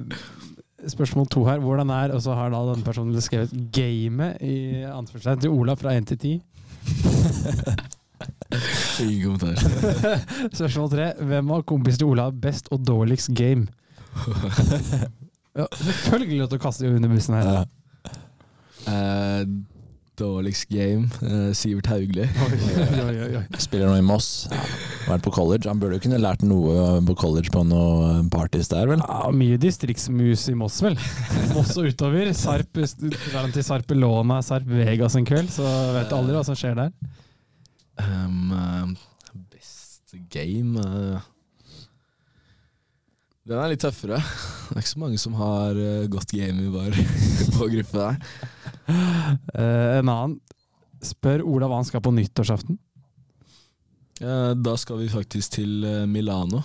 [0.94, 1.58] spørsmål to her.
[1.62, 5.94] Hvordan er Og så har da denne personen skrevet gamet i anførselstegn til Ola fra
[5.94, 7.98] 1 til 10.
[9.02, 9.56] Ingen kommentar.
[10.56, 11.10] Spørsmål tre.
[11.32, 13.68] Hvem av kompisene til Ola har best og dårligst game?
[15.52, 17.48] Ja, selvfølgelig lov til å kaste under bussen her.
[17.52, 18.12] Ja.
[18.88, 19.42] Uh,
[20.16, 22.24] dårligst game, Uh, Sivert Haugli.
[22.24, 22.56] Oi,
[23.02, 23.42] oi, oi, oi.
[23.60, 24.46] Spiller nå i Moss.
[25.04, 25.68] Vært på college.
[25.68, 29.04] Han burde jo kunne lært noe på college på noen parties der, vel?
[29.04, 30.96] Ja, mye distriktsmus i Moss, vel.
[31.52, 32.32] Moss og utover.
[32.36, 36.80] Sarp, til Sarp Sarpelona, Sarp Vegas en kveld, så vet du aldri hva som skjer
[36.80, 36.96] der.
[38.00, 38.96] Um,
[39.52, 41.24] best game eh,
[43.44, 44.20] Den er litt tøffere.
[44.72, 46.96] Det er ikke så mange som har eh, godt game i bar
[47.58, 48.16] på gruppe der.
[48.88, 50.40] Uh, en annen.
[51.02, 52.78] Spør Ola hva han skal på nyttårsaften.
[54.22, 56.60] Eh, da skal vi faktisk til eh, Milano.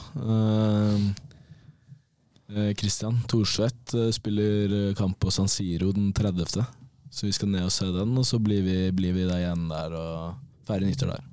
[2.47, 6.65] Kristian eh, Christian Thorsvedt eh, spiller eh, kamp på San Siro den 30.
[7.09, 9.65] Så vi skal ned og se den, og så blir vi, blir vi der igjen
[9.71, 11.28] der og feirer nyttår der.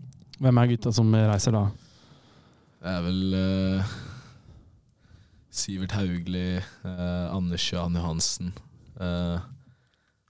[0.44, 1.64] Hvem er gutta som reiser da?
[2.84, 3.94] Det er vel uh,
[5.54, 6.46] Sivert Haugli,
[6.84, 8.54] uh, Anders Jan Johansen,
[8.94, 9.40] Uh,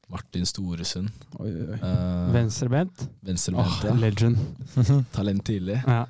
[0.09, 1.11] Martin Storesund.
[1.37, 1.77] Oi, oi.
[1.83, 3.03] Uh, Venstrebent?
[3.21, 3.95] Venstrebent, oh, ja.
[4.01, 4.39] legend.
[5.17, 5.83] Talent tidlig.
[5.87, 6.05] Ja.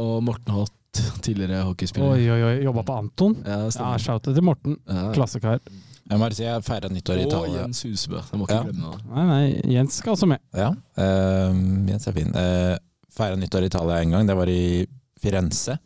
[0.00, 2.14] Og Morten Holt, tidligere hockeyspiller.
[2.14, 2.54] Oi, oi, oi.
[2.64, 3.36] Jobba på Anton?
[3.44, 4.78] Ja, Ja, shout til Morten.
[4.88, 5.10] Ja.
[5.12, 5.60] Klassekar.
[6.04, 7.60] Jeg må bare si jeg feira nyttår i Og Italia.
[7.64, 8.18] Jens Husebø.
[8.30, 8.64] Jeg må ikke Ja.
[8.66, 9.04] glemme det.
[9.14, 10.38] Nei, nei, Jens skal også med.
[10.54, 10.68] Ja,
[11.00, 11.54] uh,
[11.88, 12.34] Jens er fin.
[12.34, 12.76] Uh,
[13.14, 14.26] feira nyttår i Italia en gang.
[14.28, 14.86] Det var i
[15.24, 15.78] Firenze.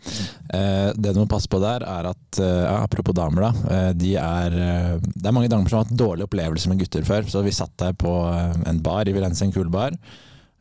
[0.51, 3.51] Eh, det du må passe på der, er at eh, ja, Apropos damer, da.
[3.71, 7.05] eh, de er, eh, det er mange damer som har hatt dårlige opplevelser med gutter
[7.07, 7.23] før.
[7.31, 9.95] Så vi satt der på eh, en bar i Firenze, en kul bar.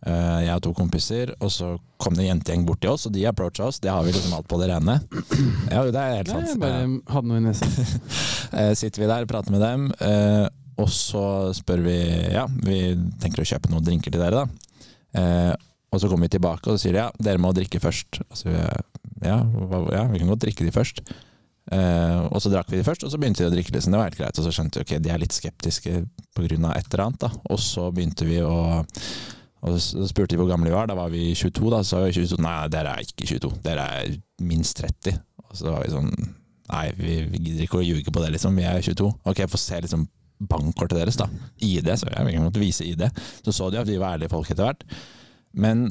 [0.06, 3.16] Eh, jeg og to kompiser, og så kom det en jentegjeng bort til oss, og
[3.16, 3.80] de approacha oss.
[3.82, 5.00] Det har vi liksom alt på det rene.
[5.74, 6.52] Ja, det er helt Nei, sant.
[6.54, 7.70] jeg bare hadde noe i nesa.
[8.48, 10.46] Eh, sitter vi der, prater med dem, eh,
[10.80, 11.98] og så spør vi
[12.32, 15.58] Ja, vi tenker å kjøpe noen drinker til dere, da.
[15.92, 18.22] Og så kommer vi tilbake, og så sier de ja, dere må drikke først.
[18.30, 18.54] Altså,
[19.26, 21.02] ja, ja, vi kan godt drikke de først.
[21.72, 23.74] Og så drakk vi de først, og så begynte vi å drikke.
[23.76, 23.96] Liksom.
[23.96, 24.40] Det var helt greit.
[24.40, 25.96] Og så skjønte vi ok, de er litt skeptiske
[26.38, 26.46] pga.
[26.46, 27.20] et eller annet.
[27.26, 27.32] da.
[27.50, 28.56] Og så begynte vi å
[29.66, 30.90] og så spurte de hvor gamle vi var.
[30.90, 31.72] Da var vi 22.
[31.74, 32.42] Da så sa vi 22.
[32.46, 33.54] Nei, dere er ikke 22.
[33.66, 35.18] Dere er minst 30.
[35.48, 36.12] Og så var vi sånn
[36.68, 38.58] Nei, vi, vi gidder ikke å ljuge på det, liksom.
[38.60, 39.06] Vi er 22.
[39.32, 40.02] Ok, få se liksom
[40.52, 41.30] bankkortet deres, da.
[41.64, 41.88] ID.
[41.96, 43.06] Så jeg vi måtte vise ID.
[43.46, 44.84] Så så de at vi var ærlige folk etter hvert.
[45.56, 45.88] Men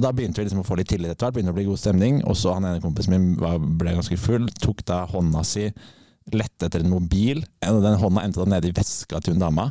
[0.00, 2.22] da begynte vi liksom å få litt tillit etter hvert, begynte å bli god stemning.
[2.24, 5.68] Og så han ene kompisen min var, ble ganske full, tok da hånda si,
[6.32, 7.44] lette etter en mobil.
[7.60, 9.68] Den hånda endte da nede i veska til hun dama.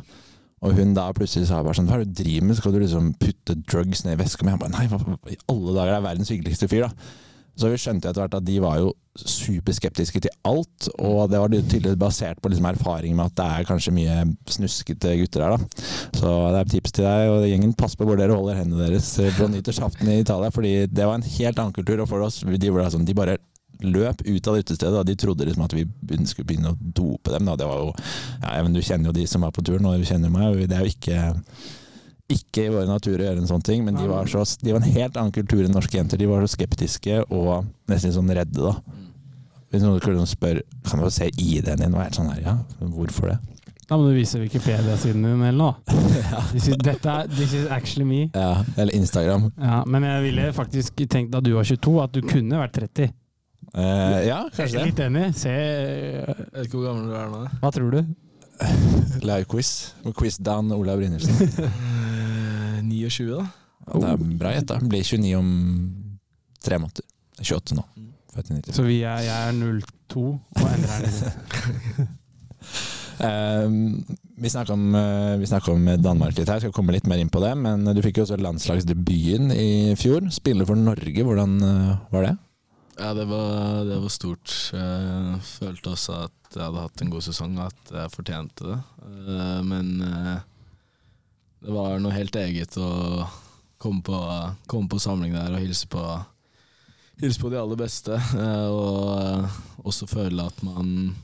[0.62, 2.58] Og hun da plutselig sa bare sånn Hva er det du driver med?
[2.58, 4.54] Skal du liksom putte drugs ned i veska mi?
[4.54, 7.18] Jeg bare nei, hva i alle dager det er verdens hyggeligste fyr, da.
[7.58, 11.52] Så vi skjønte etter hvert at de var jo superskeptiske til alt, og det var
[11.52, 14.14] tydeligvis basert på liksom erfaring med at det er kanskje mye
[14.48, 15.88] snuskete gutter her, da.
[16.16, 18.86] Så det er et tips til deg og gjengen, pass på hvor dere holder hendene
[18.86, 22.40] deres på nyttårsaften i Italia, fordi det var en helt annen kultur, og for oss,
[22.40, 23.36] de, sånn, de bare
[23.86, 25.84] løp ut av utestedet, og de trodde liksom at vi
[26.28, 27.50] skulle begynne å dope dem.
[27.58, 27.92] Det jo,
[28.42, 30.66] ja, Du kjenner jo de som var på turen, og du kjenner meg.
[30.68, 31.20] Det er jo ikke
[32.32, 34.80] ikke i våre natur å gjøre en sånn ting, men de var, så, de var
[34.80, 36.20] en helt annen kultur enn norske jenter.
[36.20, 39.00] De var så skeptiske og nesten sånn redde, da.
[39.72, 43.32] Hvis noen kunne spørre Kan du se ID-en din, og er sånn her, ja, hvorfor
[43.32, 43.38] det?
[43.88, 45.96] Da må du vise Wikipedia-siden din eller noe.
[46.32, 46.42] ja.
[46.52, 48.20] This is, dette this is actually me.
[48.32, 49.50] Ja, eller Instagram.
[49.58, 53.12] Ja, men jeg ville faktisk tenkt da du var 22, at du kunne vært 30.
[53.72, 54.84] Eh, ja, kanskje det.
[54.90, 55.24] Litt enig.
[55.38, 57.42] Se Jeg vet ikke hvor gammel du er nå.
[57.62, 58.00] Hva tror du?
[59.24, 59.70] Live-quiz.
[60.18, 61.70] Quiz-Dan Olav Brynildsen.
[62.82, 63.46] Eh, 29, da.
[63.86, 64.78] Ja, det er bra gjetta.
[64.90, 65.50] Blir 29 om
[66.64, 67.06] tre måneder.
[67.40, 67.84] 28 nå.
[68.34, 68.74] 49.
[68.74, 72.10] Så vi er, jeg er 02, og Endre er 99.
[73.22, 73.68] Eh,
[74.42, 77.52] vi snakka om, eh, om Danmark litt her, skal komme litt mer inn på det.
[77.56, 80.26] Men du fikk jo også landslagsdebuten i fjor.
[80.34, 82.32] Spille for Norge, hvordan eh, var det?
[82.98, 84.52] Ja, det var, det var stort.
[84.76, 88.78] Jeg følte også at jeg hadde hatt en god sesong, at jeg fortjente det.
[89.08, 90.42] Eh, Men eh,
[91.64, 92.90] det var noe helt eget å
[93.82, 94.18] komme på,
[94.70, 96.02] komme på samling der og hilse på,
[97.22, 98.18] hilse på de aller beste.
[98.18, 99.56] eh, Og eh,
[99.88, 101.14] også føle at man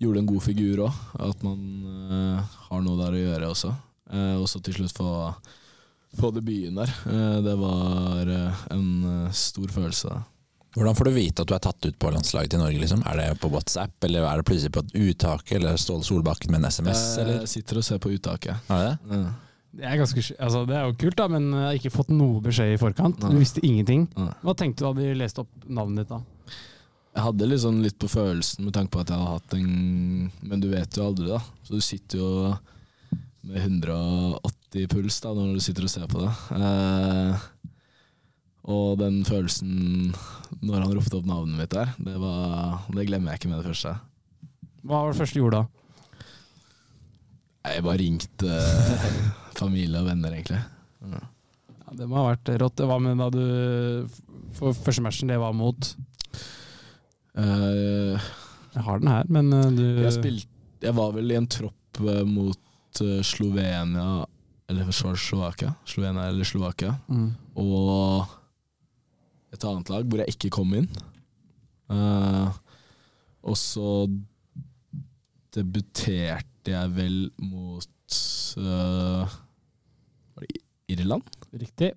[0.00, 1.02] gjorde en god figur òg.
[1.28, 1.60] At man
[2.08, 3.74] eh, har noe der å gjøre også.
[4.10, 5.10] Eh, Og så til slutt få,
[6.16, 6.96] få debuten der.
[7.12, 10.14] Eh, Det var eh, en eh, stor følelse.
[10.16, 10.22] da.
[10.76, 12.80] Hvordan får du vite at du er tatt ut på landslaget til Norge?
[12.82, 13.00] Liksom?
[13.08, 16.68] Er det på WhatsApp, eller er det plutselig på uttaket, eller Ståle Solbakken med en
[16.68, 17.04] SMS?
[17.22, 17.38] Eller?
[17.46, 18.68] Jeg sitter og ser på uttaket.
[18.68, 19.20] Er det det?
[19.22, 19.34] Ja.
[19.76, 22.40] Det er, ganske, altså, det er jo kult, da, men jeg har ikke fått noe
[22.44, 23.20] beskjed i forkant.
[23.20, 24.06] Du visste ingenting.
[24.16, 26.14] Hva tenkte du da de leste opp navnet ditt?
[26.14, 26.56] da?
[27.16, 30.60] Jeg hadde liksom litt på følelsen med tanke på at jeg hadde hatt en Men
[30.60, 31.40] du vet jo aldri, da.
[31.64, 32.30] Så du sitter jo
[33.46, 36.32] med 180 puls da når du sitter og ser på det.
[36.56, 37.46] Eh,
[38.66, 40.12] og den følelsen
[40.66, 43.68] når han ropte opp navnet mitt der, det, var, det glemmer jeg ikke med det
[43.70, 43.92] første.
[44.86, 45.68] Hva var det første du gjorde da?
[47.66, 49.06] Jeg bare ringte eh,
[49.60, 50.60] familie og venner, egentlig.
[51.06, 51.22] Ja.
[51.86, 52.82] Ja, det må ha vært rått.
[52.86, 53.42] Hva med da du
[54.58, 55.94] For første matchen, det var mot
[57.36, 58.16] Uh,
[58.72, 60.46] Jeg har den her, men eh, du Jeg, spilte,
[60.80, 64.22] jeg var vel i en tropp mot Slovenia
[64.72, 65.74] Eller Slovakia.
[65.84, 66.94] Slovenia eller Slovakia.
[67.12, 67.26] mm.
[67.60, 68.24] Og
[69.56, 70.88] et annet lag hvor jeg ikke kom inn.
[71.86, 72.50] Uh,
[73.46, 73.90] og så
[75.54, 78.16] debuterte jeg vel mot
[78.58, 79.36] uh,
[80.90, 81.36] Irland?
[81.56, 81.92] Riktig.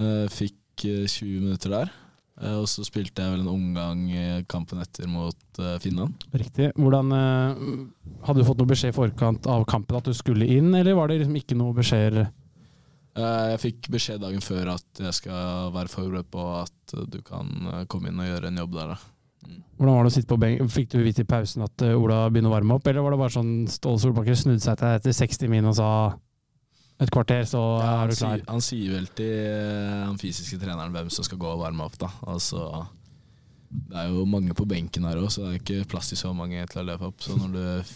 [0.00, 1.92] Uh, fikk eh, 20 minutter der.
[2.56, 3.98] Og så spilte jeg vel en omgang
[4.50, 6.24] kampen etter mot Finland.
[6.34, 6.70] Riktig.
[6.74, 7.12] Hvordan
[8.24, 11.12] Hadde du fått noe beskjed i forkant av kampen at du skulle inn, eller var
[11.12, 12.32] det liksom ikke noe beskjeder?
[13.16, 17.50] Eh, Jeg fikk beskjed dagen før at jeg skal være forberedt på at du kan
[17.72, 18.94] eh, komme inn og gjøre en jobb der.
[18.94, 18.98] Da.
[19.76, 20.62] Hvordan var det å sitte på benk?
[20.70, 23.20] Fikk du vite i pausen at eh, Ola begynner å varme opp, eller var det
[23.24, 25.88] bare sånn Ståle Solbakken snudde seg til deg etter 60 min og sa
[27.02, 28.36] et kvarter, så Ja, er du klar?
[28.38, 29.32] sier, han sier vel til
[30.06, 31.96] den fysiske treneren hvem som skal gå og varme opp.
[31.98, 32.12] Da.
[32.30, 32.62] Altså,
[33.72, 36.30] det er jo mange på benken her òg, så det er ikke plass til så
[36.36, 37.18] mange til å løpe opp.
[37.24, 37.92] Så når du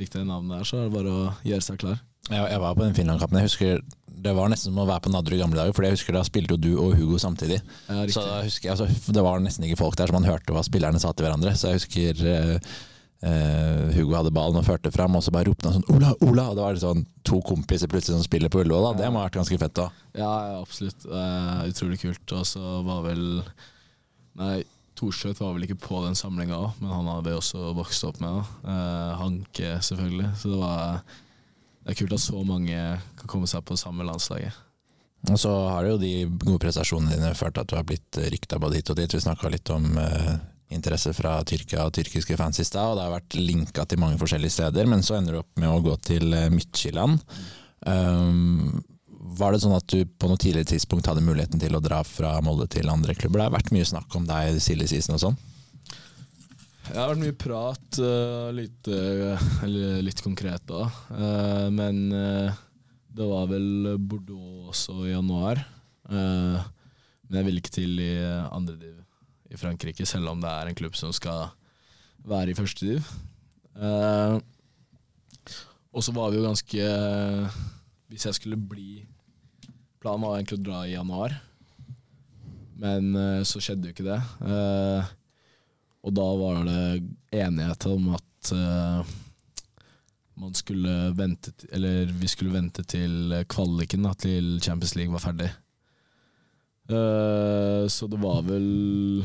[0.00, 2.00] fikk det navnet der, så er det bare å gjøre seg klar.
[2.28, 3.38] Jeg, jeg var på den Finland-kampen.
[3.38, 3.84] Jeg husker
[4.22, 6.24] Det var nesten som å være på Nadderud i gamle dager, for jeg husker da
[6.26, 7.60] spilte jo du og Hugo samtidig.
[7.88, 8.04] Ja.
[8.10, 11.12] Så jeg, altså, Det var nesten ikke folk der, så man hørte hva spillerne sa
[11.12, 11.54] til hverandre.
[11.58, 12.70] Så jeg husker eh,
[13.28, 16.48] eh, Hugo hadde ballen og førte fram, og så bare ropte han sånn 'Ola, Ola!'
[16.50, 18.90] Og da var det sånn to kompiser plutselig som spiller på Ullevål.
[18.92, 19.04] Ja.
[19.04, 19.82] Det må ha vært ganske fett.
[19.84, 20.02] òg.
[20.18, 21.06] Ja, absolutt.
[21.06, 22.32] Eh, utrolig kult.
[22.32, 23.24] Og så var vel
[24.38, 24.62] Nei,
[24.98, 28.36] Thorstvedt var vel ikke på den samlinga òg, men han hadde også vokst opp med
[28.36, 28.44] det.
[28.70, 30.28] Eh, Hanke, selvfølgelig.
[30.38, 31.00] Så det var
[31.88, 32.76] det er kult at så mange
[33.16, 34.52] kan komme seg på samme landslaget.
[35.32, 38.58] Og så har jo de gode prestasjonene dine ført til at du har blitt rykta
[38.60, 39.14] både hit og dit.
[39.16, 40.34] Vi snakka litt om eh,
[40.76, 44.20] interesse fra Tyrkia og tyrkiske fans i stad, og det har vært linka til mange
[44.20, 47.24] forskjellige steder, men så ender du opp med å gå til eh, Midtjylland.
[47.88, 48.84] Um,
[49.40, 52.36] var det sånn at du på noe tidligere tidspunkt hadde muligheten til å dra fra
[52.44, 53.40] Molde til andre klubber?
[53.40, 55.40] Det har vært mye snakk om deg i silly og sånn.
[56.86, 60.86] Det har vært mye prat, uh, litt, eh, eller litt konkret da.
[61.10, 62.54] Uh, men uh,
[63.18, 65.58] det var vel Bordeaux også i januar.
[66.08, 66.68] Eh,
[67.28, 68.12] men jeg vil ikke til i
[68.48, 68.94] andre div
[69.52, 71.48] i Frankrike, selv om det er en klubb som skal
[72.28, 73.10] være i første div.
[73.74, 74.38] Eh,
[75.92, 76.86] og så var vi jo ganske
[78.10, 79.06] Hvis jeg skulle bli
[80.02, 81.32] Planen var egentlig å dra i januar,
[82.78, 84.18] men eh, så skjedde jo ikke det.
[84.46, 85.08] Eh,
[86.06, 86.82] og da var det
[87.34, 89.14] enighet om at uh,
[90.38, 95.50] man skulle vente Eller vi skulle vente til kvaliken da, til Champions League var ferdig.
[96.88, 99.24] Uh, så det var vel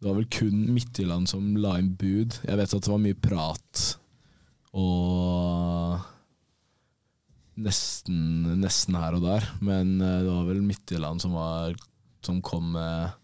[0.00, 2.40] Det var vel kun Midtjylland som la inn bud.
[2.46, 3.84] Jeg vet at det var mye prat
[4.70, 5.98] og
[7.60, 8.18] nesten,
[8.60, 11.74] nesten her og der, men eh, det var vel Midtjylland som, var,
[12.24, 13.16] som kom med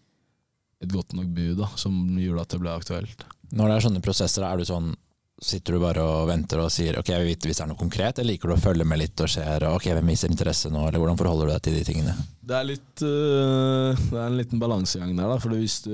[0.83, 3.27] et godt nok bud da, som gjorde at det ble aktuelt.
[3.55, 4.95] Når det er sånne prosesser, er du sånn
[5.37, 7.77] Sitter du bare og venter og sier ok, jeg vil vite hvis det er noe
[7.77, 10.87] konkret, eller liker du å følge med litt og ser ok, hvem viser interesse nå,
[10.87, 12.15] eller hvordan forholder du deg til de tingene?
[12.41, 15.37] Det er litt øh, Det er en liten balansegang der, da.
[15.43, 15.93] For hvis du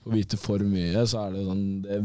[0.00, 2.00] får vite for mye, så er det sånn Det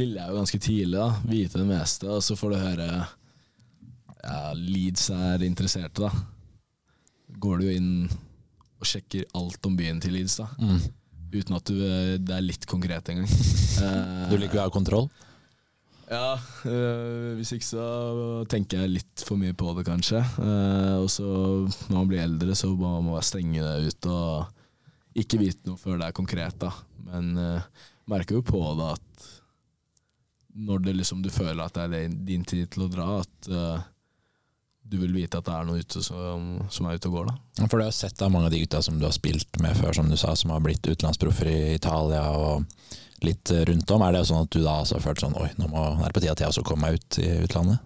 [0.00, 1.08] ville jeg jo ganske tidlig, da.
[1.30, 6.10] Vite det meste, og så får du høre ja, Leeds er interesserte, da.
[7.38, 7.92] Går du jo inn
[8.78, 10.50] og sjekker alt om byen til Leeds, da.
[10.58, 10.82] Mm.
[11.32, 11.78] Uten at du,
[12.24, 13.28] det er litt konkret engang.
[13.28, 15.08] Eh, Du liker å ha kontroll?
[16.08, 17.82] Ja, øh, hvis ikke så
[18.48, 20.22] tenker jeg litt for mye på det, kanskje.
[20.40, 21.26] Uh, og så
[21.90, 25.98] når man blir eldre, så må man stenge det ut og ikke vite noe før
[26.00, 26.72] det er konkret, da.
[27.10, 29.28] Men uh, merker jo på det at
[30.58, 33.82] når det liksom du føler at det er din- tid til å dra, at eh,
[34.88, 37.66] du vil vite at det er noen ute som, som er ute og går, da.
[37.66, 39.92] For du har sett da mange av de gutta som du har spilt med før,
[39.98, 42.64] som du sa, som har blitt utenlandsproffer i Italia og
[43.26, 44.04] litt rundt om.
[44.06, 46.16] Er det sånn at du da også har følt sånn oi, nå må, er det
[46.16, 47.84] på tide at jeg også kommer meg ut i utlandet?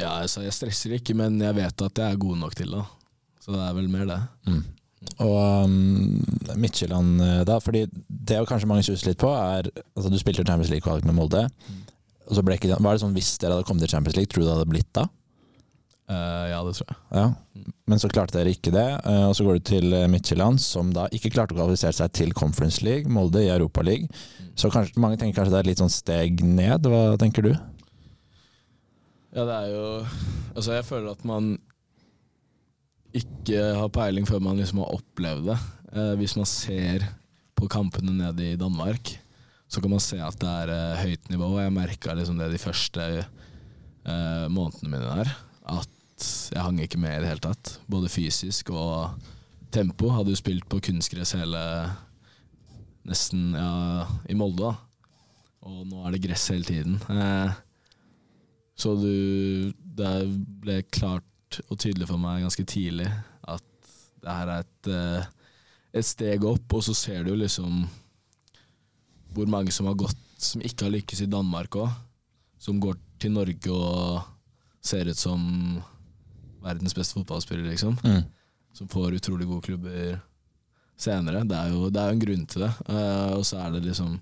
[0.00, 2.84] Ja, altså, jeg stresser ikke, men jeg vet at jeg er god nok til det.
[3.40, 4.20] Så det er vel mer det.
[4.48, 4.62] Mm.
[5.24, 10.18] Og um, Midtjylland eh, da, fordi det kanskje mange suser litt på, er altså Du
[10.20, 11.46] spilte Champions League-kvalik med Molde.
[12.28, 14.44] Og så ble ikke, var det sånn Hvis dere hadde kommet til Champions League, tror
[14.44, 15.06] du det hadde blitt da?
[16.10, 16.98] Eh, ja, det tror jeg.
[17.14, 17.24] Ja.
[17.90, 18.86] Men så klarte dere ikke det.
[19.06, 22.12] eh, Og så går du til eh, Midtjylland, som da ikke klarte å kvalifisere seg
[22.18, 24.08] til Conference League, Molde i Europa League.
[24.58, 26.88] Så kanskje, mange tenker kanskje det er litt sånn steg ned.
[26.90, 27.52] Hva tenker du?
[29.30, 29.84] Ja, det er jo
[30.56, 31.52] Altså, jeg føler at man
[33.14, 35.58] ikke har peiling før man liksom har opplevd det.
[35.94, 37.06] Eh, hvis man ser
[37.58, 39.12] på kampene nede i Danmark,
[39.70, 41.52] så kan man se at det er eh, høyt nivå.
[41.54, 45.32] Og jeg merka liksom det de første eh, månedene mine der.
[45.78, 45.90] At
[46.52, 47.76] jeg hang ikke med i det hele tatt.
[47.90, 49.16] Både fysisk og
[49.72, 50.10] tempo.
[50.14, 51.64] Hadde jo spilt på kunstgress hele
[53.08, 54.74] Nesten ja, i Molde, da.
[55.66, 56.98] Og nå er det gress hele tiden.
[57.12, 57.52] Eh,
[58.76, 60.14] så du Det
[60.62, 63.08] ble klart og tydelig for meg ganske tidlig
[63.50, 63.64] at
[64.22, 65.24] det her er et, eh,
[65.98, 67.82] et steg opp, og så ser du liksom
[69.34, 71.90] hvor mange som har gått som ikke har lykkes i Danmark òg.
[72.60, 74.22] Som går til Norge og
[74.84, 75.42] ser ut som
[76.64, 77.96] verdens beste fotballspiller, liksom.
[78.04, 78.24] Mm.
[78.76, 80.18] Som får utrolig gode klubber
[81.00, 81.44] senere.
[81.48, 82.72] Det er jo, det er jo en grunn til det.
[82.88, 84.18] Uh, og så er det liksom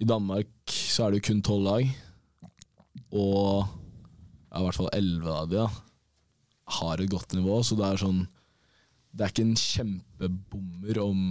[0.00, 1.92] I Danmark så er det jo kun tolv lag.
[3.10, 3.66] Og
[4.50, 5.68] ja, i hvert fall elleve av de da,
[6.80, 8.20] har et godt nivå, så det er sånn
[9.10, 11.22] Det er ikke en kjempebommer om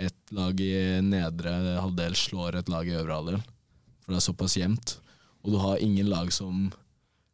[0.00, 0.72] et lag i
[1.04, 3.42] nedre halvdel slår et lag i øvre halvdel.
[4.00, 4.94] For det er såpass jevnt.
[5.44, 6.70] Og du har ingen lag som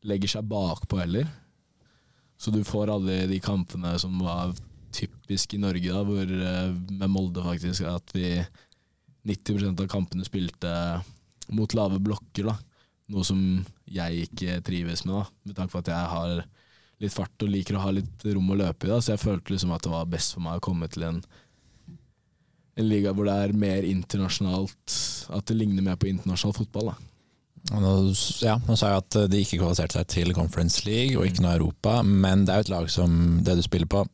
[0.07, 1.29] legger seg bakpå heller.
[2.39, 4.55] Så du får alle de kampene som var
[4.97, 8.45] typisk i Norge, da, hvor, eh, med Molde faktisk, at vi
[9.27, 10.73] 90% av kampene spilte
[11.49, 12.47] mot lave blokker.
[12.51, 12.57] da.
[13.09, 13.41] Noe som
[13.87, 16.45] jeg ikke trives med, da, med tanke på at jeg har
[17.03, 18.91] litt fart og liker å ha litt rom å løpe i.
[18.91, 21.21] da, Så jeg følte liksom at det var best for meg å komme til en,
[22.77, 24.97] en liga hvor det er mer internasjonalt
[25.33, 26.93] At det ligner mer på internasjonal fotball.
[26.93, 26.97] da.
[27.75, 27.93] Nå,
[28.45, 31.57] ja, nå sa jeg at de ikke kvalifiserte seg til Conference League og ikke noe
[31.57, 34.05] Europa, men det er jo et lag som det du spiller på,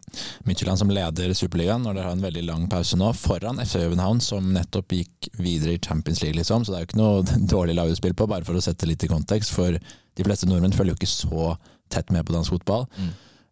[0.49, 4.23] Midtjylland, som leder Superligaen når dere har en veldig lang pause nå, foran FC København,
[4.25, 6.65] som nettopp gikk videre i Champions League, liksom.
[6.65, 8.89] Så det er jo ikke noe dårlig lag du spiller på, bare for å sette
[8.89, 9.53] litt i kontekst.
[9.53, 11.53] For de fleste nordmenn følger jo ikke så
[11.93, 12.87] tett med på dansk fotball.
[12.97, 13.11] Mm.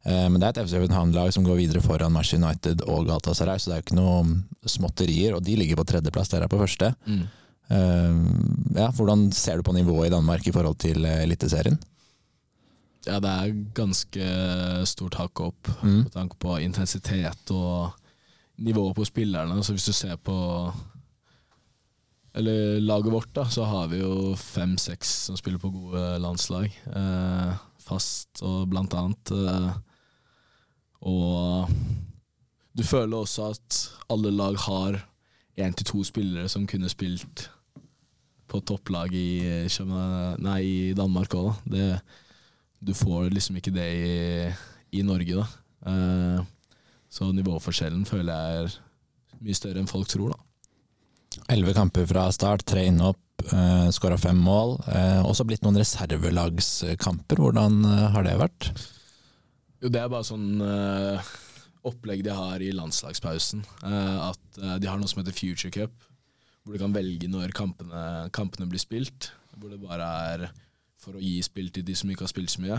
[0.08, 3.60] Eh, Men det er et FC København-lag som går videre foran Manchester United og Galatasaray,
[3.60, 5.36] så det er jo ikke noe småtterier.
[5.36, 6.94] Og de ligger på tredjeplass, dere er på første.
[7.04, 7.26] Mm.
[7.70, 8.16] Eh,
[8.76, 11.78] ja, hvordan ser du på nivået i Danmark i forhold til eh, Eliteserien?
[13.06, 14.24] Ja, det er ganske
[14.90, 16.02] stort hakk opp Mm.
[16.04, 17.92] med tanke på intensitet og
[18.58, 19.62] nivået på spillerne.
[19.64, 20.72] Så hvis du ser på
[22.34, 26.70] Eller laget vårt, da, så har vi jo fem-seks som spiller på gode landslag.
[26.86, 29.32] Eh, fast og blant annet.
[29.34, 29.72] Eh,
[31.10, 31.68] og
[32.78, 33.78] du føler også at
[34.10, 35.00] alle lag har
[35.58, 37.48] én til to spillere som kunne spilt
[38.50, 39.30] på topplag i,
[40.42, 41.74] nei, i Danmark òg, da.
[41.76, 41.86] Det,
[42.80, 44.12] du får liksom ikke det i,
[44.98, 45.46] i Norge, da.
[45.90, 46.46] Eh,
[47.10, 48.78] så nivåforskjellen føler jeg er
[49.40, 50.46] mye større enn folk tror, da.
[51.50, 54.78] Elleve kamper fra start, tre innhopp, eh, skåra fem mål.
[54.90, 57.38] Eh, også blitt noen reservelagskamper.
[57.38, 58.70] Hvordan eh, har det vært?
[59.80, 61.30] Jo, det er bare sånn eh,
[61.88, 63.62] opplegg de har i landslagspausen.
[63.86, 65.94] Eh, at eh, de har noe som heter Future Cup,
[66.70, 68.00] hvor du kan velge når kampene,
[68.30, 69.32] kampene blir spilt.
[69.58, 70.44] Hvor det bare er
[71.02, 72.78] for å gi spill til de som ikke har spilt så mye.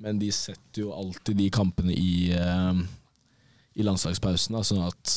[0.00, 2.78] Men de setter jo alltid de kampene i, eh,
[3.76, 5.16] i landslagspausen, da, sånn at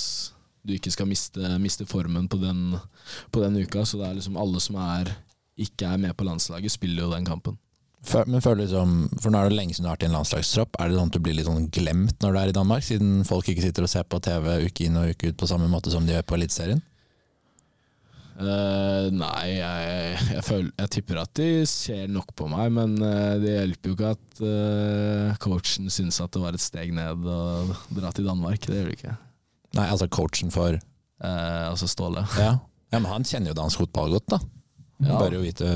[0.66, 2.76] du ikke skal miste, miste formen på den,
[3.32, 3.86] på den uka.
[3.88, 5.14] Så det er liksom alle som er,
[5.56, 7.56] ikke er med på landslaget, spiller jo den kampen.
[8.28, 10.76] Men føler liksom, for nå er det lenge siden du har vært i en landslagstropp.
[10.82, 13.24] Er det sånn at du blir litt sånn glemt når du er i Danmark, siden
[13.24, 15.96] folk ikke sitter og ser på TV uke inn og uke ut på samme måte
[15.96, 16.84] som de gjør på Eliteserien?
[18.36, 23.36] Eh, nei, jeg, jeg, føler, jeg tipper at de ser nok på meg, men uh,
[23.40, 27.40] det hjelper jo ikke at uh, coachen syns at det var et steg ned å
[27.96, 28.68] dra til Danmark.
[28.68, 29.16] Det gjør det ikke.
[29.76, 30.76] Nei, altså coachen for
[31.24, 32.26] Eh, altså Ståle.
[32.40, 32.58] ja.
[32.92, 34.40] ja, men han kjenner jo dansk fotball godt, da.
[35.06, 35.20] Ja.
[35.20, 35.70] Bør jo vite,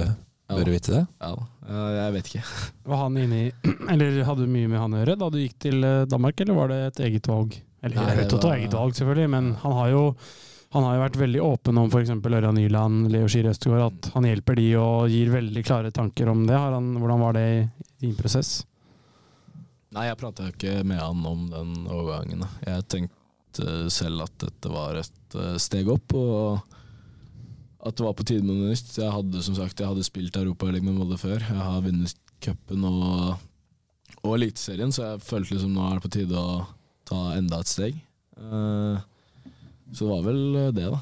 [0.51, 0.73] bør ja.
[0.73, 1.05] vite det.
[1.21, 1.31] Ja,
[1.67, 2.43] eh, jeg vet ikke.
[2.91, 3.47] Var han inne i
[3.93, 6.71] Eller hadde du mye med han å gjøre da du gikk til Danmark, eller var
[6.73, 7.57] det et eget valg?
[7.79, 10.03] Eller Nei, det var- eget valg, selvfølgelig, men han har jo
[10.69, 12.11] han har jo vært veldig åpen om f.eks.
[12.13, 16.43] Ørjan Nyland, Leo Skier Østegård, at han hjelper de og gir veldig klare tanker om
[16.45, 16.57] det.
[16.57, 17.63] Han, hvordan var det i
[18.03, 18.59] din prosess?
[19.95, 22.45] Nei, jeg prata ikke med han om den overgangen.
[22.61, 26.61] Jeg tenkte selv at dette var et eh, steg opp, og
[27.79, 28.93] at det var på tide med noe nytt.
[28.93, 31.41] Jeg hadde som sagt, jeg hadde spilt Europaligaen med Molde før.
[31.41, 32.13] Jeg har vunnet
[32.45, 33.39] cupen og,
[34.21, 36.59] og Eliteserien, så jeg følte liksom nå er det på tide å
[37.09, 37.97] ta enda et steg.
[38.37, 39.07] Eh,
[39.93, 40.41] så det var vel
[40.75, 40.99] det, da.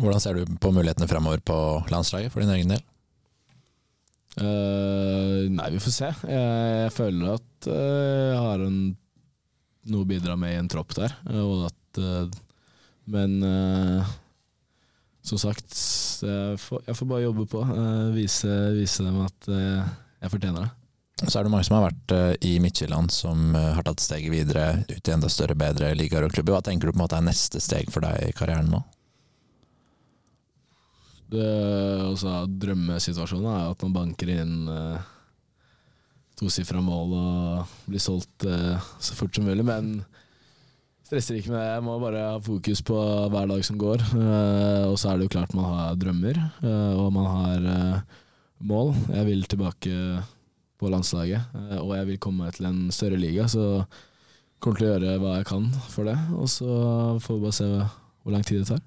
[0.00, 1.56] Hvordan ser du på mulighetene fremover på
[1.92, 2.82] landslaget for din egen del?
[4.40, 6.08] Uh, nei, vi får se.
[6.24, 6.52] Jeg,
[6.86, 8.78] jeg føler at uh, jeg har en,
[9.92, 11.12] noe å bidra med i en tropp der.
[11.28, 12.30] eh, Og at, uh,
[13.12, 14.12] men eh,
[15.26, 15.74] som sagt,
[16.22, 17.60] jeg får, jeg får bare jobbe på.
[17.66, 18.48] eh, vise,
[18.78, 19.90] vise dem at eh,
[20.22, 20.70] jeg fortjener det.
[21.22, 24.32] Så er det mange som har vært eh, i Midtjylland som eh, har tatt steget
[24.32, 26.56] videre ut i enda større, bedre ligaer og klubber.
[26.56, 28.82] Hva tenker du på en måte er neste steg for deg i karrieren nå?
[31.32, 31.48] det
[32.04, 35.10] altså, drømmesituasjonen er at man banker inn eh,
[36.38, 39.64] tosifra mål og blir solgt eh, så fort som mulig.
[39.66, 39.94] Men
[41.06, 41.70] stresser ikke med det.
[41.70, 42.98] Jeg må bare ha fokus på
[43.32, 44.04] hver dag som går.
[44.18, 48.20] Eh, og så er det jo klart man har drømmer, eh, og man har eh,
[48.68, 48.94] mål.
[49.12, 49.96] Jeg vil tilbake
[50.82, 53.46] på landslaget, eh, og jeg vil komme meg til en større liga.
[53.50, 53.84] Så
[54.62, 56.16] kommer til å gjøre hva jeg kan for det.
[56.38, 56.72] Og så
[57.22, 57.68] får vi bare se
[58.22, 58.82] hvor lang tid det tar.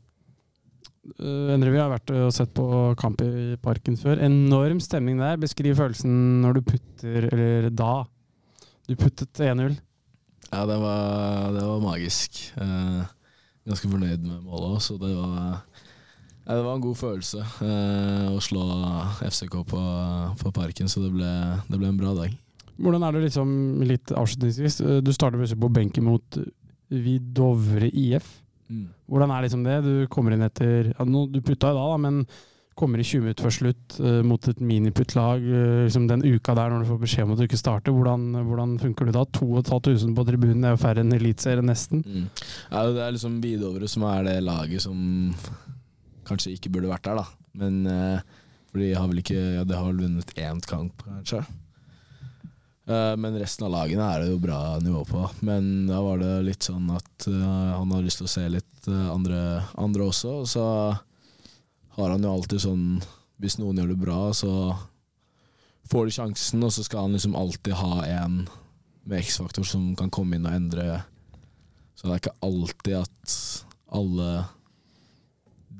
[1.19, 2.65] Uh, Endre, vi har vært og sett på
[2.97, 4.19] kamp i parken før.
[4.25, 5.37] Enorm stemning der.
[5.41, 7.97] Beskriv følelsen når du putter, eller da.
[8.89, 9.75] Du puttet 1-0.
[10.51, 12.39] Ja, det var, det var magisk.
[12.61, 13.05] Eh,
[13.69, 15.61] ganske fornøyd med målet òg, så det var,
[16.45, 18.65] ja, det var en god følelse eh, å slå
[19.25, 19.83] FCK på,
[20.41, 21.31] på Parken, så det ble,
[21.69, 22.33] det ble en bra dag.
[22.75, 23.49] Hvordan er det liksom,
[23.87, 26.39] litt avslutningsvis, uh, du starter plutselig på benken mot
[26.91, 28.27] Vidovre IF.
[29.09, 29.77] Hvordan er liksom det?
[29.85, 32.25] Du kommer inn etter ja, no, Du putta i dag, da, men
[32.75, 35.45] kommer i 20 minutter før slutt eh, mot et miniputtlag.
[35.47, 38.25] eh, liksom den uka der når du får beskjed om at du ikke starter, hvordan,
[38.49, 39.23] hvordan funker du da?
[39.37, 42.03] 2500 på tribunen, det er jo færre enn Eliteserien nesten.
[42.03, 42.25] Mm.
[42.73, 44.99] Ja, det er liksom Vidovre som er det laget som
[46.27, 47.25] kanskje ikke burde vært der, da.
[47.55, 48.33] Men eh,
[48.71, 51.43] For de har vel ikke Ja, de har vel vunnet én kamp, kanskje.
[52.85, 55.23] Eh, men resten av lagene er det jo bra nivå på.
[55.47, 58.89] Men da var det litt sånn at eh, han har lyst til å se litt
[58.91, 59.39] eh, andre,
[59.81, 60.35] andre også.
[60.43, 60.65] Og så
[61.97, 62.85] har han jo alltid sånn
[63.39, 64.51] Hvis noen gjør det bra, så
[65.91, 68.45] får de sjansen, og så skal han liksom alltid ha en
[69.05, 70.85] med X-faktor som kan komme inn og endre
[71.95, 73.35] så det er ikke alltid at
[73.95, 74.29] alle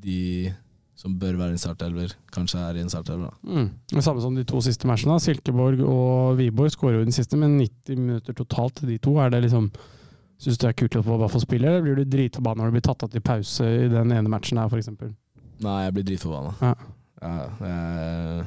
[0.02, 0.52] de
[0.96, 3.34] som bør være i en startelver, kanskje er i en startelver.
[3.44, 3.66] Mm.
[3.92, 5.18] Det samme som de to siste matchene.
[5.20, 9.18] Silkeborg og Wiborg skårer jo den siste, men 90 minutter totalt til de to.
[9.20, 9.70] Er det liksom
[10.36, 12.74] Syns du det er kult å bare får spille, eller blir du dritforbanna når du
[12.74, 14.90] blir tatt av til pause i den ene matchen her, f.eks.?
[15.64, 16.50] Nei, jeg blir dritforbanna.
[16.60, 16.74] Ja.
[17.22, 18.44] Ja, jeg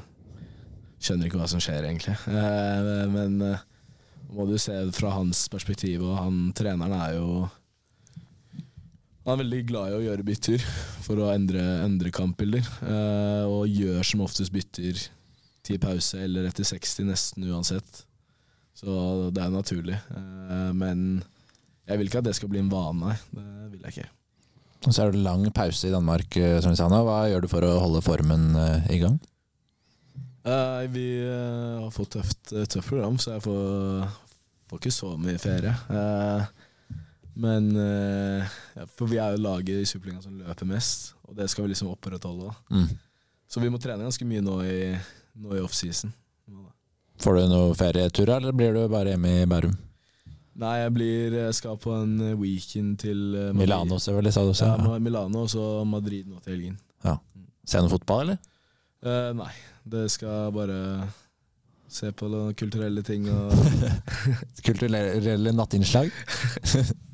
[1.02, 2.14] skjønner ikke hva som skjer, egentlig.
[2.30, 3.64] Eh, Men eh,
[4.36, 7.48] må du se fra hans perspektiv, og han treneren er jo
[9.30, 10.64] Han er veldig glad i å gjøre bytter
[11.06, 14.98] for å endre, endre kampbilder, eh, og gjør som oftest bytter
[15.68, 18.00] til pause eller etter 60, nesten uansett.
[18.74, 20.00] Så det er naturlig.
[20.18, 21.22] Eh, Men
[21.86, 23.18] jeg vil ikke at det skal bli en vane, nei.
[23.30, 24.10] Det vil jeg ikke.
[24.88, 27.04] Og så er det lang pause i Danmark, eh, som vi sa nå.
[27.06, 29.20] Hva gjør du for å holde formen eh, i gang?
[30.48, 34.10] Eh, vi eh, har fått tøft, tøft program, så jeg får,
[34.72, 35.76] får ikke så mye ferie.
[35.94, 36.59] Eh,
[37.40, 41.48] men eh, ja, For vi er jo laget i Superligaen som løper mest, og det
[41.52, 42.52] skal vi liksom opprettholde.
[42.74, 42.90] Mm.
[43.50, 44.80] Så vi må trene ganske mye nå i,
[45.40, 46.12] nå i offseason.
[47.20, 49.74] Får du noe ferieturer, eller blir du bare hjemme i Bærum?
[50.60, 53.60] Nei, jeg blir, jeg skal på en weekend til eh, Madrid.
[53.64, 54.70] Milano, selvfølgelig, sa du også.
[54.70, 55.00] Ja, Ja.
[55.04, 56.78] Milano og så Madrid nå til helgen.
[57.70, 58.40] Se noe fotball, eller?
[59.06, 59.52] Eh, nei,
[59.88, 60.80] det skal bare
[61.90, 63.54] se på noen kulturelle ting og
[64.68, 66.10] Kulturelle nattinnslag?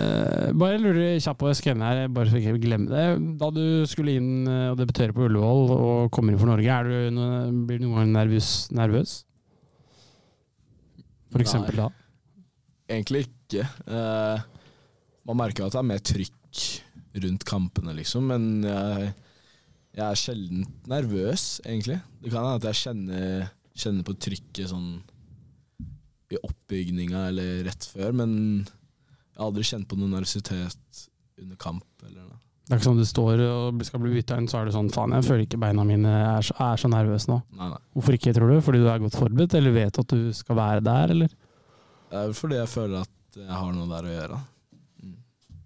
[0.00, 3.32] Eh, bare lurer kjapt på SKN her, bare så jeg ikke glemmer det.
[3.40, 6.88] Da du skulle inn eh, og debutere på Ullevål og kommer inn for Norge, er
[6.88, 7.26] du no,
[7.68, 8.70] blir du noen gang nervøs?
[8.76, 9.16] nervøs?
[11.30, 11.84] For eksempel Nei.
[11.84, 12.06] da?
[12.90, 13.66] Egentlig ikke.
[13.86, 14.40] Uh,
[15.28, 16.62] man merker at det er mer trykk
[17.22, 19.12] rundt kampene, liksom, men jeg,
[19.94, 22.00] jeg er sjelden nervøs, egentlig.
[22.22, 23.46] Det kan hende at jeg kjenner,
[23.78, 24.90] kjenner på trykket sånn
[26.30, 28.34] i oppbygninga eller rett før, men
[29.40, 30.98] jeg har aldri kjent på noe nervøsitet
[31.40, 31.84] under kamp.
[32.04, 32.36] eller noe.
[32.66, 34.90] Det er ikke sånn du står og skal bli bytta inn, så er du sånn
[34.92, 37.38] faen, jeg føler ikke beina mine er så, er så nervøs nå.
[37.56, 37.78] Nei, nei.
[37.96, 38.58] Hvorfor ikke, tror du?
[38.62, 41.32] Fordi du er godt forberedt, eller vet at du skal være der, eller?
[42.12, 44.38] Det er fordi jeg føler at jeg har noe der å gjøre.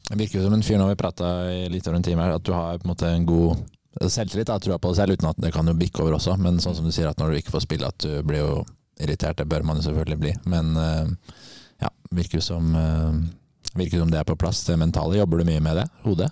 [0.05, 2.39] Det virker jo som en fyr når vi prata i litt over en time her,
[2.39, 3.67] at du har på en måte en god
[4.01, 6.39] selvtillit, jeg trua på det selv, uten at det kan jo bikke over også.
[6.39, 8.59] Men sånn som du sier, at når du ikke får spille, at du blir jo
[9.03, 9.41] irritert.
[9.41, 10.35] Det bør man jo selvfølgelig bli.
[10.51, 11.35] Men eh,
[11.83, 13.25] ja, virker jo som eh,
[13.75, 15.19] Virker som det er på plass, det mentale.
[15.19, 15.87] Jobber du mye med det?
[16.05, 16.31] Hodet?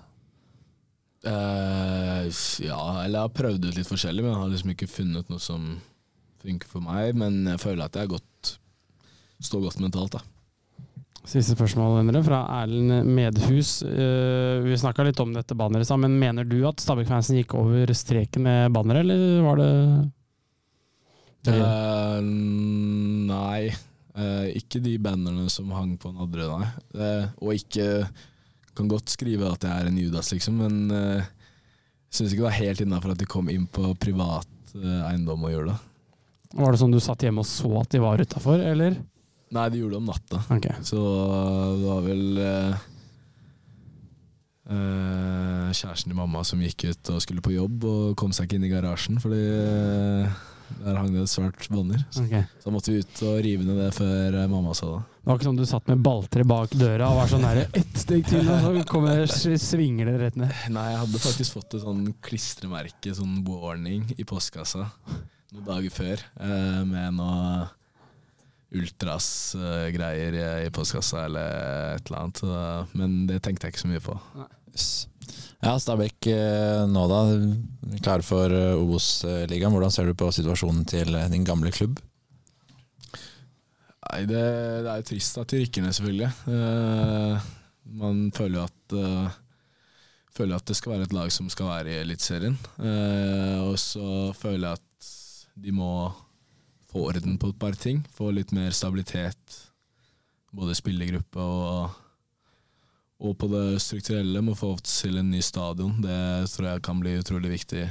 [1.23, 2.27] Uh,
[2.63, 5.43] ja, eller jeg har prøvd ut litt forskjellig, men jeg har liksom ikke funnet noe
[5.43, 5.67] som
[6.43, 7.17] funker for meg.
[7.19, 8.55] Men jeg føler at jeg er godt,
[9.43, 10.23] står godt mentalt, da.
[11.23, 13.77] Siste spørsmål, Endre, fra Erlend Medhus.
[13.87, 16.17] Uh, vi snakka litt om dette banneret, sammen.
[16.17, 19.71] men mener du at Stabæk-fansen gikk over streken med banneret, eller var det
[21.47, 23.71] uh, nei,
[24.17, 26.73] eh, ikke de bannerne som hang på Nadderud, nei.
[26.97, 28.07] Uh, og ikke
[28.73, 32.47] Kan godt skrive at jeg er en Judas, liksom, men uh, jeg syns ikke det
[32.47, 35.81] var helt innafor at de kom inn på privat uh, eiendom og gjorde det.
[36.57, 38.97] Var det sånn du satt hjemme og så at de var utafor, eller?
[39.53, 40.41] Nei, de gjorde det om natta.
[40.55, 40.69] Ok.
[40.87, 41.01] Så
[41.77, 42.85] det var vel eh,
[44.73, 48.61] eh, kjæresten til mamma som gikk ut og skulle på jobb, og kom seg ikke
[48.61, 50.41] inn i garasjen, fordi eh,
[50.81, 51.69] der hang det et svart
[52.23, 52.45] Okay.
[52.59, 55.03] Så Så måtte vi ut og rive ned det før eh, mamma så det.
[55.23, 58.01] Det var ikke sånn du satt med balltre bak døra og var sånn nære ett
[58.01, 59.23] steg til, og så kommer,
[59.61, 60.57] svinger det rett ned.
[60.75, 64.89] Nei, jeg hadde faktisk fått et sånn klistremerke, sånn warning, i postkassa
[65.53, 67.69] noen dager før, eh, med noe
[68.73, 72.43] ultras-greier i, i postkassa eller et eller annet.
[72.97, 74.17] Men det tenkte jeg ikke så mye på.
[75.63, 77.21] Ja, Stabæk eh, nå da,
[78.03, 79.73] klar for eh, Obos-ligaen.
[79.75, 82.01] Hvordan ser du på situasjonen til eh, din gamle klubb?
[84.03, 84.43] Nei, det,
[84.83, 86.33] det er jo trist at de rykker ned, selvfølgelig.
[88.03, 89.39] Man føler jo at
[90.33, 92.55] Føler at det skal være et lag som skal være i Eliteserien.
[92.81, 95.09] Eh, og så føler jeg at
[95.61, 95.91] de må
[96.89, 98.01] få orden på et par ting.
[98.17, 99.59] Få litt mer stabilitet.
[100.57, 101.99] Både spillergruppe og,
[103.23, 104.43] og på det strukturelle.
[104.45, 106.01] Må få til en ny stadion.
[106.03, 107.85] Det tror jeg kan bli utrolig viktig,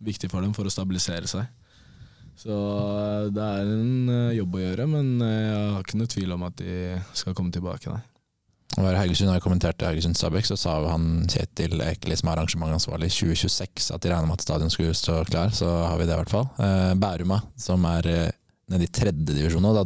[0.00, 1.48] viktig for dem for å stabilisere seg.
[2.40, 6.14] Så eh, det er en eh, jobb å gjøre, men eh, jeg har ikke noe
[6.14, 6.78] tvil om at de
[7.16, 7.92] skal komme tilbake.
[7.92, 8.06] Nei.
[8.78, 13.90] Når Haugesund har kommentert Haugesund Stabæk, så sa han Kjetil Ekeli, som er arrangementansvarlig, 2026
[13.92, 15.50] at de regner med at stadion skulle stå klar.
[15.52, 16.46] Så har vi det, i hvert fall.
[17.02, 18.06] Bæruma, som er
[18.70, 19.74] nede i tredje divisjon nå.
[19.74, 19.82] Da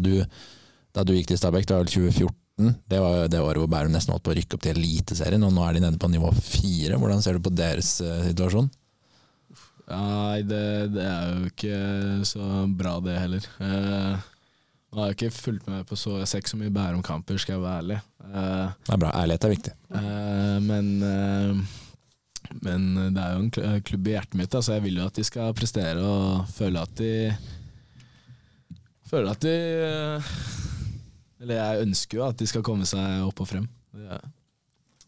[0.94, 2.43] da du gikk til Stabæk, det var vel 2014.
[2.54, 5.42] Det var jo det året hvor Bærum nesten holdt på å rykke opp til Eliteserien,
[5.42, 6.98] og nå er de nede på nivå fire.
[7.00, 8.68] Hvordan ser du på deres eh, situasjon?
[9.90, 11.80] Nei, det, det er jo ikke
[12.30, 13.48] så bra, det heller.
[13.58, 14.28] Eh,
[14.94, 17.56] nå har jeg ikke fulgt med på så Jeg ser ikke så mye Bærum-kamper, skal
[17.56, 17.98] jeg være ærlig.
[18.22, 19.10] Uh, Det er bra.
[19.24, 19.74] Ærlighet er viktig.
[19.90, 21.80] Uh, men uh,
[22.62, 22.84] men
[23.16, 25.24] det er jo en klubb i hjertet mitt, så så jeg vil jo at de
[25.26, 27.12] skal prestere og føle at de
[29.08, 29.56] Føle at de
[31.44, 33.68] Eller jeg ønsker jo at de skal komme seg opp og frem.
[34.00, 34.24] Er-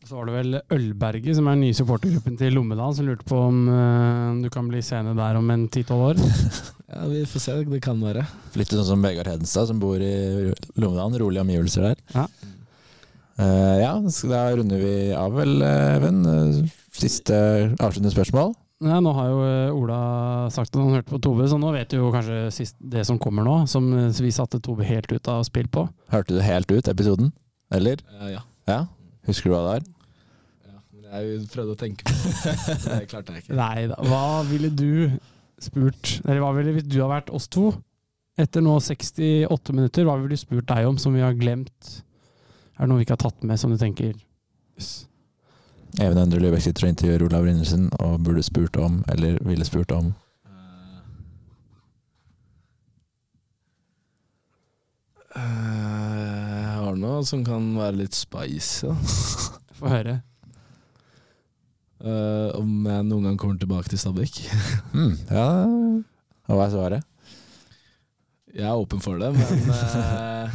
[0.07, 3.41] Så var det vel Ølberget, som er den nye supportergruppen til Lommedal, som lurte på
[3.49, 6.21] om uh, du kan bli seende der om en ti-tolv år.
[6.87, 7.55] Ja, vi får se.
[7.67, 8.21] Det kan være.
[8.55, 11.17] Flytte sånn som Vegard Hedenstad, som bor i Lommedalen.
[11.19, 11.97] Rolige omgivelser der.
[12.15, 12.23] Ja.
[13.41, 13.91] Uh, ja,
[14.31, 16.21] da runder vi av vel, eh, Even.
[16.95, 17.35] Siste
[17.83, 18.55] avsluttende spørsmål.
[18.85, 19.99] Ja, nå har jo eh, Ola
[20.53, 23.17] sagt at han hørte på Tove, så nå vet du jo kanskje sist, det som
[23.21, 25.87] kommer nå, som eh, vi satte Tove helt ut av spill på.
[26.13, 27.31] Hørte du helt ut episoden?
[27.73, 28.03] Eller?
[28.21, 28.43] Uh, ja.
[28.69, 28.83] Ja?
[29.31, 29.89] Husker du hva det var?
[30.69, 30.77] ja.
[30.93, 32.35] Men Jeg prøvde å tenke på det.
[33.01, 33.57] Det klarte jeg ikke.
[33.57, 33.99] Nei da.
[34.13, 35.17] Hva ville du
[35.63, 37.71] spurt Eller hva ville hvis du hadde vært oss to?
[38.37, 41.95] Etter nå 68 minutter, hva ville du spurt deg om som vi har glemt?
[42.77, 44.13] Er det noe vi ikke har tatt med som du tenker
[44.77, 45.07] yes.
[46.01, 49.93] Even Endre Løbekk sitter og intervjuer Olav Brynesen og burde spurt om, eller ville spurt
[49.97, 50.13] om
[55.37, 58.87] Eh, Jeg har noe som kan være litt spicy.
[58.87, 58.95] da.
[59.79, 60.21] Få høre.
[61.97, 64.39] Uh, om jeg noen gang kommer tilbake til Stabæk.
[64.97, 65.47] mm, Ja,
[66.47, 67.07] og hva er svaret?
[68.57, 70.53] Jeg er åpen for det, men eh,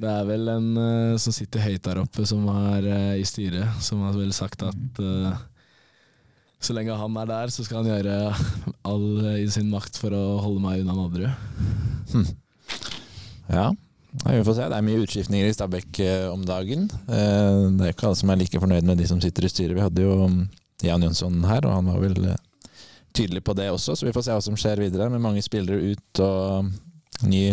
[0.00, 3.82] Det er vel en uh, som sitter høyt der oppe, som er uh, i styret,
[3.84, 5.34] som har vel sagt at uh,
[6.60, 8.16] så lenge han er der, så skal han gjøre
[8.88, 9.04] all
[9.40, 12.34] i sin makt for å holde meg unna Nadderud.
[13.50, 13.70] Ja,
[14.24, 14.64] Nei, vi får se.
[14.66, 16.00] Det er mye utskiftninger i Stabæk
[16.32, 16.88] om dagen.
[17.06, 19.76] Eh, det er ikke alle som er like fornøyd med de som sitter i styret.
[19.76, 20.40] Vi hadde jo mm,
[20.82, 22.18] Jan Jonsson her, og han var vel
[23.14, 25.06] tydelig på det også, så vi får se hva som skjer videre.
[25.14, 26.72] Med mange spillere ut og
[27.22, 27.44] ny,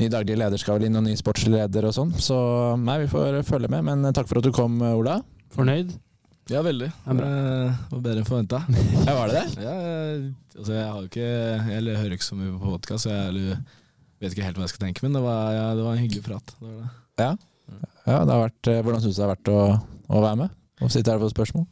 [0.00, 2.14] ny daglig leder skal vel inn, og ny sportsleder og sånn.
[2.20, 2.36] Så
[2.80, 3.84] nei, vi får følge med.
[3.86, 5.20] Men takk for at du kom, Ola.
[5.54, 5.92] Fornøyd?
[6.50, 6.88] Ja, veldig.
[6.90, 8.62] Eh, Det var bedre enn forventa.
[9.06, 9.62] Ja, var det det?
[9.62, 9.74] Ja,
[10.58, 11.28] altså jeg har ikke
[11.76, 13.60] Jeg hører ikke så mye på podkast, så jeg eller
[14.20, 16.24] vet ikke helt hva jeg skal tenke, men det var, ja, det var en hyggelig
[16.26, 16.54] prat.
[16.58, 16.88] Det var det.
[17.22, 17.30] Ja.
[18.10, 19.60] ja det har vært, eh, hvordan syns du det har vært å,
[20.10, 20.56] å være med?
[20.80, 21.68] Og sitte her og få spørsmål?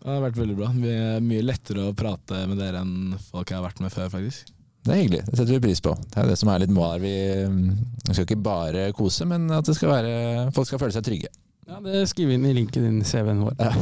[0.00, 0.72] Det har vært veldig bra.
[0.90, 4.50] Er mye lettere å prate med dere enn folk jeg har vært med før, faktisk.
[4.80, 5.20] Det er hyggelig.
[5.28, 5.92] Det setter vi pris på.
[6.08, 7.02] Det er det som er litt målet her.
[7.04, 10.12] Vi, skal ikke bare kose, men at det skal være,
[10.56, 11.32] folk skal føle seg trygge.
[11.70, 13.58] Ja, det skriver inn i linken din, CV-en vår.
[13.60, 13.74] Ja.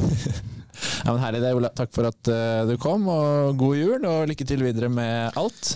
[1.05, 1.71] ja, men Herlig det, Ola.
[1.79, 5.73] Takk for at eh, du kom, og god jul, og lykke til videre med alt.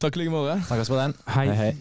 [0.00, 0.60] Takk i like måte.
[0.68, 1.18] Snakkes på den.
[1.34, 1.50] Hei.
[1.56, 1.74] hei.